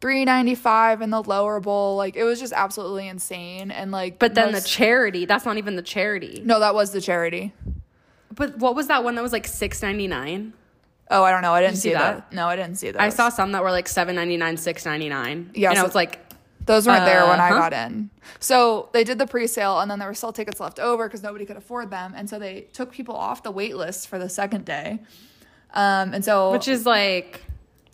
[0.01, 1.95] 395 in the lower bowl.
[1.97, 5.57] Like it was just absolutely insane and like But then most- the charity, that's not
[5.57, 6.41] even the charity.
[6.45, 7.53] No, that was the charity.
[8.33, 10.53] But what was that one that was like six ninety nine?
[11.11, 11.53] Oh, I don't know.
[11.53, 12.29] I didn't you see see that.
[12.29, 12.35] that?
[12.35, 13.01] No, I didn't see that.
[13.01, 15.49] I saw some that were like seven ninety nine, six ninety nine.
[15.55, 16.19] Yeah, and so- I was like,
[16.65, 17.57] Those weren't there when I Uh-huh.
[17.69, 18.11] got in.
[18.39, 21.43] So they did the pre-sale, and then there were still tickets left over because nobody
[21.45, 24.65] could afford them, and so they took people off the wait list for the second
[24.65, 24.99] day.
[25.73, 27.41] Um, and so which is like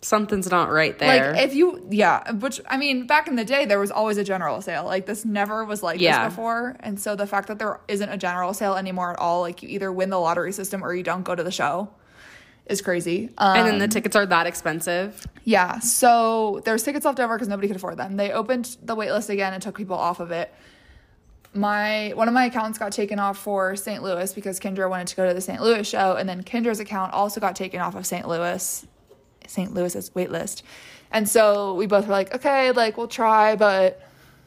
[0.06, 1.32] something's not right there.
[1.32, 4.24] like if you yeah, which I mean, back in the day there was always a
[4.24, 4.84] general sale.
[4.84, 6.24] Like this never was like Yeah.
[6.24, 9.40] this before, and so the fact that there isn't a general sale anymore at all,
[9.40, 11.88] like you either win the lottery system or you don't go to the show,
[12.66, 13.30] is crazy.
[13.38, 15.26] Um, and then the tickets are that expensive.
[15.44, 18.16] Yeah, so there's tickets left over because nobody could afford them.
[18.16, 20.52] They opened the wait list again and took people off of it.
[21.54, 24.02] My one of my accounts got taken off for St.
[24.02, 25.62] Louis because Kendra wanted to go to the St.
[25.62, 28.28] Louis show, and then Kendra's account also got taken off of St.
[28.28, 28.86] Louis,
[29.46, 29.72] St.
[29.74, 30.62] Louis's wait list.
[31.10, 34.02] And so we both were like, okay, like we'll try, but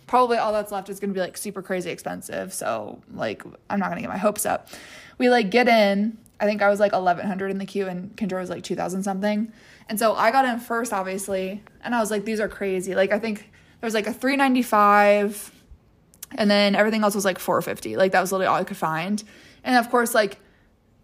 [0.08, 2.54] probably all that's left is gonna be like super crazy expensive.
[2.54, 4.70] So like I'm not gonna get my hopes up.
[5.18, 6.18] We like get in.
[6.40, 9.52] I think I was like 1100 in the queue and Kendra was like 2000 something.
[9.90, 12.96] And so I got in first, obviously, and I was like, these are crazy.
[12.96, 13.40] Like I think
[13.82, 15.52] there was like a 395
[16.38, 19.24] and then everything else was like 450 like that was literally all i could find
[19.64, 20.40] and of course like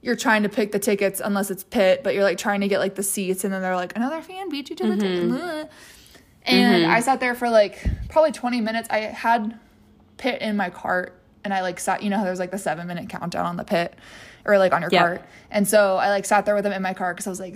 [0.06, 2.78] you're trying to pick the tickets unless it's pit but you're like trying to get
[2.78, 5.32] like the seats and then they're like another fan beat you to the mm-hmm.
[5.32, 5.72] ticket
[6.46, 6.92] and mm-hmm.
[6.92, 8.88] i sat there for like probably 20 minutes.
[8.92, 9.60] I had
[10.18, 12.86] pit in my cart and i like sat you know how there's like the seven
[12.88, 13.96] minute countdown on the pit
[14.46, 15.00] or like on your Yeah.
[15.00, 15.22] cart?
[15.50, 17.56] And so i like sat there with them in my car because i was like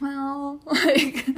[0.00, 1.28] well, like,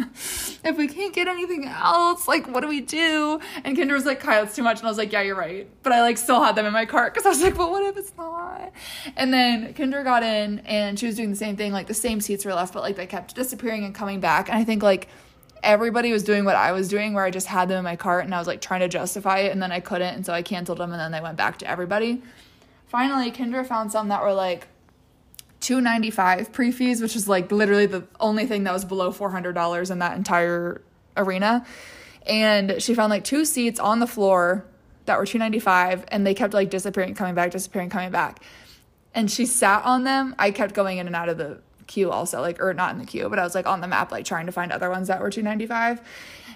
[0.64, 3.40] if we can't get anything else, like, what do we do?
[3.64, 4.78] And Kendra was like, Kaiya, it's too much.
[4.78, 5.68] And I was like, yeah, you're right.
[5.82, 7.82] But I, like, still had them in my cart because I was like, but what
[7.82, 8.72] if it's not?
[9.16, 11.72] And then Kendra got in and she was doing the same thing.
[11.72, 14.48] Like, the same seats were left, but, like, they kept disappearing and coming back.
[14.48, 15.08] And I think, like,
[15.62, 18.24] everybody was doing what I was doing, where I just had them in my cart
[18.24, 19.52] and I was, like, trying to justify it.
[19.52, 20.14] And then I couldn't.
[20.14, 22.22] And so I canceled them and then they went back to everybody.
[22.86, 24.68] Finally, Kendra found some that were, like,
[25.62, 30.16] 295 pre-fees which is like literally the only thing that was below $400 in that
[30.16, 30.82] entire
[31.16, 31.64] arena.
[32.26, 34.64] And she found like two seats on the floor
[35.06, 38.42] that were 295 and they kept like disappearing coming back disappearing coming back.
[39.14, 40.34] And she sat on them.
[40.38, 43.04] I kept going in and out of the queue also like or not in the
[43.04, 45.20] queue but i was like on the map like trying to find other ones that
[45.20, 46.00] were 295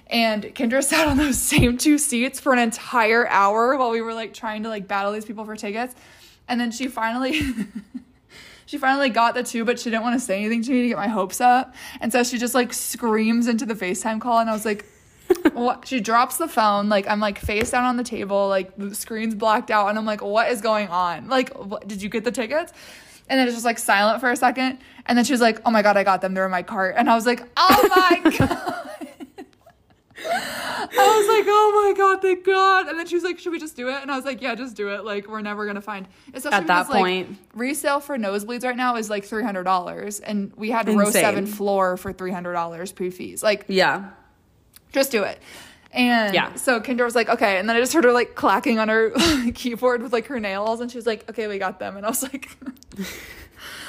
[0.08, 4.14] and kendra sat on those same two seats for an entire hour while we were
[4.14, 5.94] like trying to like battle these people for tickets.
[6.48, 7.40] And then she finally
[8.66, 10.88] she finally got the two, but she didn't want to say anything to me to
[10.88, 11.74] get my hopes up.
[12.00, 14.84] And so she just like screams into the FaceTime call, and I was like,
[15.52, 15.86] what?
[15.86, 19.34] She drops the phone, like I'm like face down on the table, like the screen's
[19.34, 21.28] blacked out, and I'm like, what is going on?
[21.28, 22.72] Like, what, did you get the tickets?
[23.28, 25.70] And then it's just like silent for a second, and then she was like, oh
[25.70, 26.34] my god, I got them.
[26.34, 27.88] They're in my cart, and I was like, oh
[28.22, 28.82] my god.
[31.00, 32.88] I was like, oh my god, thank God.
[32.88, 34.02] And then she was like, should we just do it?
[34.02, 35.04] And I was like, yeah, just do it.
[35.04, 36.06] Like, we're never gonna find.
[36.34, 37.38] Especially At that because, like, point.
[37.54, 41.22] resale for nosebleeds right now is like three hundred dollars, and we had row Insane.
[41.22, 43.42] seven floor for three hundred dollars pre fees.
[43.42, 44.10] Like, Yeah.
[44.92, 45.38] just do it.
[45.92, 46.54] And Yeah.
[46.56, 47.58] so Kendra was like, okay.
[47.58, 49.10] And then I just heard her like clacking on her
[49.54, 51.96] keyboard with like her nails, and she was like, okay, we got them.
[51.96, 52.48] And I was like,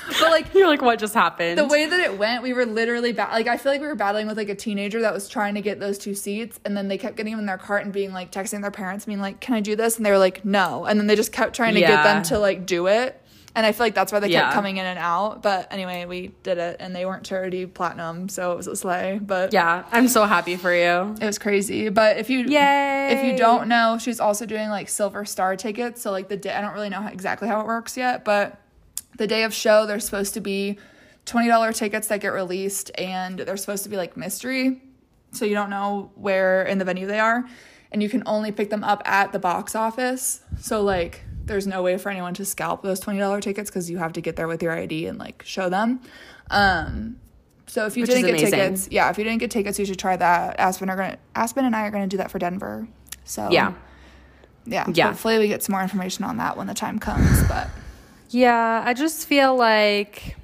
[0.07, 1.57] but like You're like, what just happened?
[1.57, 3.95] the way that it went, we were literally ba- like I feel like we were
[3.95, 6.87] battling with like a teenager that was trying to get those two seats, and then
[6.87, 9.39] they kept getting them in their cart and being like texting their parents, being like,
[9.39, 11.73] "Can I do this?" And they were like, "No," and then they just kept trying
[11.75, 13.21] to get them to like do it,
[13.55, 14.41] and I feel like that's why they Yeah.
[14.43, 15.41] kept coming in and out.
[15.41, 19.19] But anyway, we did it, and they weren't charity platinum, so it was a sleigh.
[19.21, 21.15] But yeah, I'm so happy for you.
[21.19, 21.89] it was crazy.
[21.89, 23.09] But if you Yay.
[23.11, 26.01] if you don't know, she's also doing like silver star tickets.
[26.01, 28.59] So like the day I don't really know how, exactly how it works yet, but
[29.17, 30.77] the day of show there's supposed to be
[31.25, 34.81] twenty dollar tickets that get released, and they're supposed to be like mystery,
[35.31, 37.45] so you don't know where in the venue they are,
[37.91, 40.41] and you can only pick them up at the box office.
[40.59, 41.21] So like.
[41.47, 44.19] There's no way for anyone to scalp those twenty dollar tickets because you have to
[44.21, 46.01] get there with your ID and like show them.
[46.51, 47.21] Um,
[47.67, 48.51] so if you Which didn't get amazing.
[48.51, 50.59] tickets, yeah, if you didn't get tickets, you should try that.
[50.59, 52.85] Aspen are gonna Aspen and I are gonna do that for Denver.
[53.23, 53.75] So Yeah.
[54.65, 55.07] yeah, Yeah.
[55.07, 57.41] Hopefully we get some more information on that when the time comes.
[57.43, 57.69] But
[58.29, 60.35] Yeah, I just feel like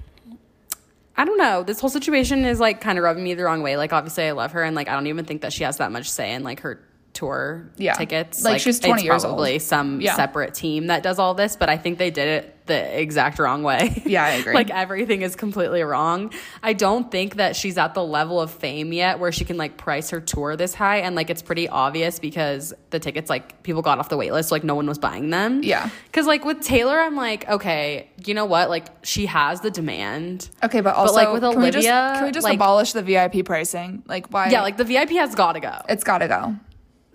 [1.16, 1.64] I don't know.
[1.64, 3.78] This whole situation is like kind of rubbing me the wrong way.
[3.78, 5.92] Like obviously I love her and like I don't even think that she has that
[5.92, 6.80] much say in like her
[7.14, 7.94] tour Yeah.
[7.94, 8.44] tickets.
[8.44, 9.62] Like, she's 20 it's years probably old.
[9.62, 10.16] some Yeah.
[10.16, 13.64] separate team that does all this, but I think they did it the exact wrong
[13.64, 14.02] way.
[14.06, 14.54] Yeah, I agree.
[14.62, 16.32] like everything is completely wrong.
[16.62, 19.78] I don't think that she's at the level of fame yet where she can like
[19.78, 23.82] price her tour this high and like it's pretty obvious because the tickets like people
[23.82, 25.62] got off the wait list, so, like no one was buying them.
[25.64, 25.90] Yeah.
[26.12, 28.70] Cuz like with Taylor I'm like, okay, you know what?
[28.70, 30.50] Like she has the demand.
[30.64, 33.02] Okay, but also like, with can we just, Olivia, can we just like- abolish the
[33.02, 34.04] VIP pricing?
[34.08, 34.50] Like why?
[34.50, 35.82] Yeah, like the VIP has got to go.
[35.90, 36.56] it's got to go.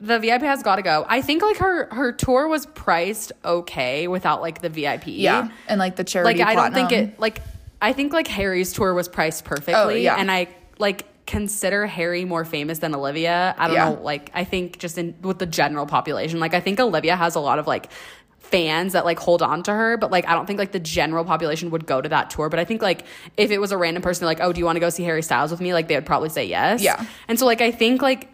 [0.01, 1.05] The VIP has got to go.
[1.09, 5.09] I think like her her tour was priced okay without like the VIP.
[5.09, 6.39] Yeah, and like the charity.
[6.39, 7.41] Like I don't think it like
[7.83, 10.17] I think like Harry's tour was priced perfectly Oh, yeah.
[10.17, 13.55] and I like consider Harry more famous than Olivia.
[13.59, 13.89] I don't Yeah.
[13.91, 16.39] know like I think just in with the general population.
[16.41, 17.91] Like I think Olivia has a lot of like
[18.39, 21.23] fans that like hold on to her but like I don't think like the general
[21.25, 23.05] population would go to that tour but I think like
[23.37, 25.21] if it was a random person like oh do you want to go see Harry
[25.23, 27.05] Styles with me like they would probably say yes Yeah.
[27.29, 28.31] and so like I think like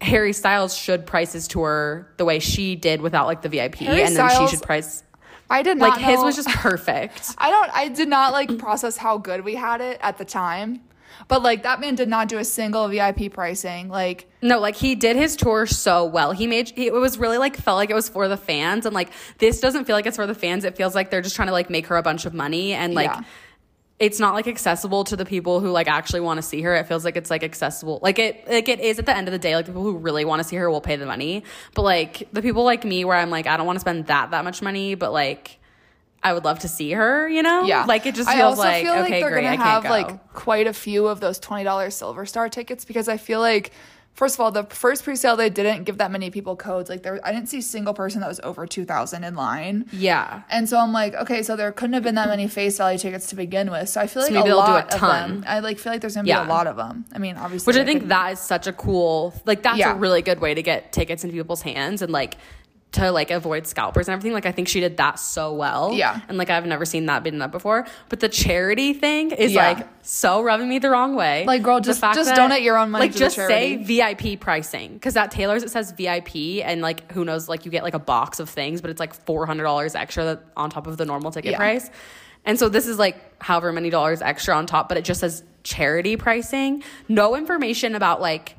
[0.00, 4.02] Harry Styles should price his tour the way she did without like the VIP Harry
[4.02, 5.02] and then Styles- she should price
[5.50, 7.70] I did not like his was just perfect I don't.
[7.74, 10.82] I did not like process how good we had it at the time,
[11.26, 13.88] but like that man did not do a single VIP pricing.
[13.88, 16.32] Like No, like he did his tour so well.
[16.32, 19.08] He made it was really like felt like it was for the fans, and like
[19.38, 20.64] this doesn't feel like it's for the fans.
[20.64, 22.92] It feels like they're just trying to like make her a bunch of money, and
[22.92, 23.22] like Yeah.
[23.98, 26.74] It's not like accessible to the people who like actually want to see her.
[26.74, 29.32] It feels like it's like accessible, like it like it is at the end of
[29.32, 29.56] the day.
[29.56, 31.42] Like people who really want to see her will pay the money,
[31.74, 34.30] but like the people like me, where I'm like I don't want to spend that
[34.30, 35.58] that much money, but like.
[36.20, 37.62] I would love to see her, you know?
[37.62, 39.66] yeah, Like it just I feels also like feel like okay, they're great, gonna I
[39.66, 43.38] have like quite a few of those twenty dollars Silver Star tickets because I feel
[43.38, 43.70] like.
[44.18, 46.90] First of all, the first pre-sale they didn't give that many people codes.
[46.90, 49.86] Like there, I didn't see a single person that was over two thousand in line.
[49.92, 50.42] yeah.
[50.50, 53.28] And so I'm like, okay, so there couldn't have been that many face value tickets
[53.28, 53.88] to begin with.
[53.90, 54.92] So I feel like maybe a they'll do a ton.
[55.30, 55.44] of them.
[55.46, 56.42] I like feel like there's gonna Yeah.
[56.42, 57.04] be a lot of them.
[57.14, 59.92] I mean, obviously, Which I they think that is such a cool, like that's Yeah.
[59.92, 62.38] a really good way to get tickets into people's hands and like
[62.90, 64.32] to like avoid scalpers and everything.
[64.32, 65.92] Like I think she did that so well.
[65.92, 66.20] Yeah.
[66.26, 67.86] And like I've never seen that been done before.
[68.08, 69.68] But the charity thing is Yeah.
[69.72, 71.44] like so rubbing me the wrong way.
[71.46, 73.76] Like, girl, just- just donate your own money Like to the just say.
[73.76, 77.82] VIP pricing because at Taylor's it says VIP and like who knows like you get
[77.82, 80.86] like a box of things, but it's like four hundred dollars extra that, on top
[80.86, 81.58] of the normal ticket Yeah.
[81.58, 81.90] price.
[82.46, 85.44] And so this is like however many dollars extra on top, but it just says
[85.62, 86.82] charity pricing.
[87.06, 88.56] No information about like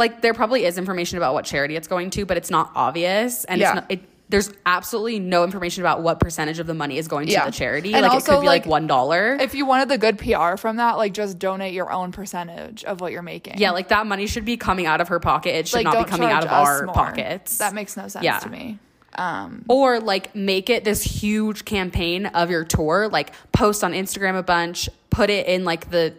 [0.00, 3.44] like there probably is information about what charity it's going to, but it's not obvious
[3.44, 3.68] and Yeah.
[3.68, 7.26] it's not it there's absolutely no information about what percentage of the money is going
[7.26, 7.46] to Yeah.
[7.46, 7.92] the charity.
[7.94, 9.36] And like it could be like like, one dollar.
[9.40, 13.00] if you wanted the good PR from that, like just donate your own percentage of
[13.00, 13.54] what you're making.
[13.58, 15.56] Yeah, like that money should be coming out of her pocket.
[15.56, 16.94] It should like not be coming out of our more.
[16.94, 17.58] pockets.
[17.58, 18.38] That makes no sense Yeah.
[18.38, 18.78] to me.
[19.16, 24.38] Um, or like make it this huge campaign of your tour like post on instagram
[24.38, 26.14] a bunch put it in like the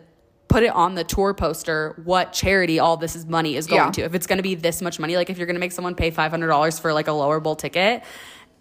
[0.52, 3.92] put it on the tour poster what charity all this is money is going Yeah.
[3.92, 4.02] to.
[4.04, 5.96] If it's going to be this much money like if you're going to make someone
[5.96, 8.04] pay $500 for like a lower bowl ticket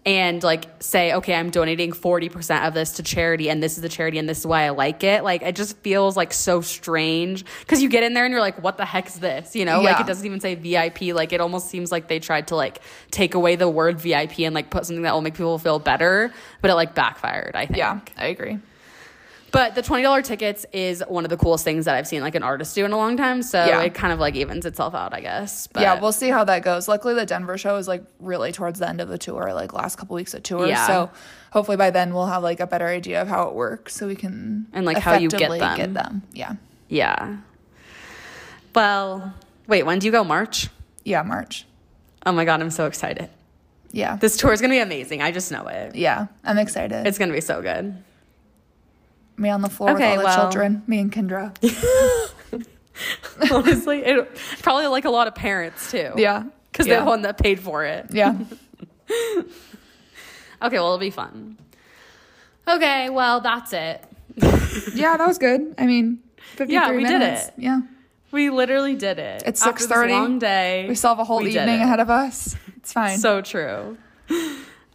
[0.07, 3.89] and like say okay i'm donating 40% of this to charity and this is the
[3.91, 7.45] charity and this is why i like it like it just feels like so strange.
[7.61, 9.55] Because you get in there and you're like what the heck is this?
[9.55, 9.83] You know?
[9.83, 12.81] Like it doesn't even say vip like it almost seems like they tried to like
[13.11, 16.33] take away the word vip and like put something that will make people feel better
[16.63, 17.77] but it like backfired i think.
[17.77, 18.59] Yeah, I agree.
[19.53, 22.43] But the $20 tickets is one of the coolest things that i've seen like an
[22.43, 23.81] artist do in a long time so Yeah.
[23.83, 26.63] it kind of like evens itself out i guess but yeah, we'll see how that
[26.63, 26.89] goes.
[26.89, 29.97] Luckily, the Denver show is like really towards the end of the tour, like last
[29.97, 30.67] couple weeks of tour.
[30.67, 30.87] Yeah.
[30.87, 31.11] So
[31.53, 34.17] hopefully by then we'll have like a better idea of how it works, so we
[34.17, 35.77] can And, like, how you get them.
[35.77, 36.23] Get them.
[36.33, 36.55] Yeah.
[36.89, 37.37] yeah
[38.75, 39.35] well
[39.67, 40.69] wait when do you go march
[41.05, 41.67] Yeah, March.
[42.27, 43.29] oh my god i'm so excited
[43.93, 44.17] Yeah.
[44.17, 47.07] this tour is gonna be amazing i just know it yeah, I'm excited.
[47.07, 47.97] it's gonna be so good
[49.41, 50.83] me on the floor Okay, with all the well- children.
[50.87, 51.55] Me and Kendra.
[53.51, 54.29] honestly it,
[54.61, 56.45] probably like a lot of parents too yeah.
[56.71, 56.97] because yeah.
[56.97, 58.37] they're the one that paid for it Yeah.
[60.63, 61.57] Okay, well, it'll be fun.
[62.69, 64.05] Okay, well, that's it.
[64.95, 65.75] yeah, that was good.
[65.79, 66.21] I mean,
[66.57, 67.55] 53 Yeah, we did it.
[67.57, 67.81] Yeah.
[68.31, 69.43] We literally did it.
[69.47, 70.11] It's After this 6:30.
[70.11, 70.87] long day.
[70.89, 72.57] We still have a whole evening ahead of us.
[72.77, 73.19] It's fine.
[73.19, 73.97] So true.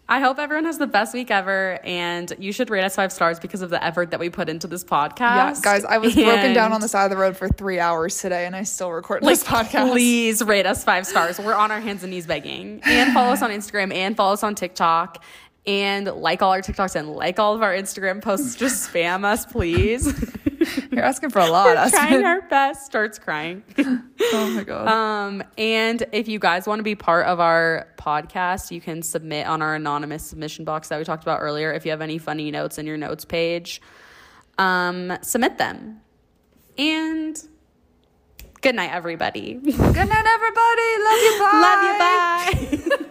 [0.07, 3.39] I hope everyone has the best week ever, and you should rate us five stars
[3.39, 5.19] because of the effort that we put into this podcast.
[5.19, 8.21] yeah, guys, I was broken down on the side of the road for three hours
[8.21, 9.91] today, and I still record Like, this podcast.
[9.91, 11.39] please rate us five stars.
[11.39, 12.81] We're on our hands and knees begging.
[12.85, 15.23] And follow us on Instagram and follow us on TikTok.
[15.65, 18.53] And like all our TikToks and like all of our Instagram posts.
[18.55, 20.05] Just spam us, please.
[20.91, 21.65] You're asking for a lot.
[21.65, 22.85] We're trying our best.
[22.85, 23.63] Starts crying.
[23.77, 24.87] oh my god.
[24.87, 29.47] Um, and if you guys want to be part of our podcast, you can submit
[29.47, 31.71] on our anonymous submission box that we talked about earlier.
[31.71, 33.81] If you have any funny notes in your notes page,
[34.57, 36.01] um, submit them.
[36.77, 37.41] And
[38.61, 39.53] good night, everybody.
[39.53, 40.89] Good night, everybody.
[41.03, 41.39] Love you.
[41.39, 42.51] Bye.
[42.61, 42.89] Love you.
[42.89, 43.01] Bye.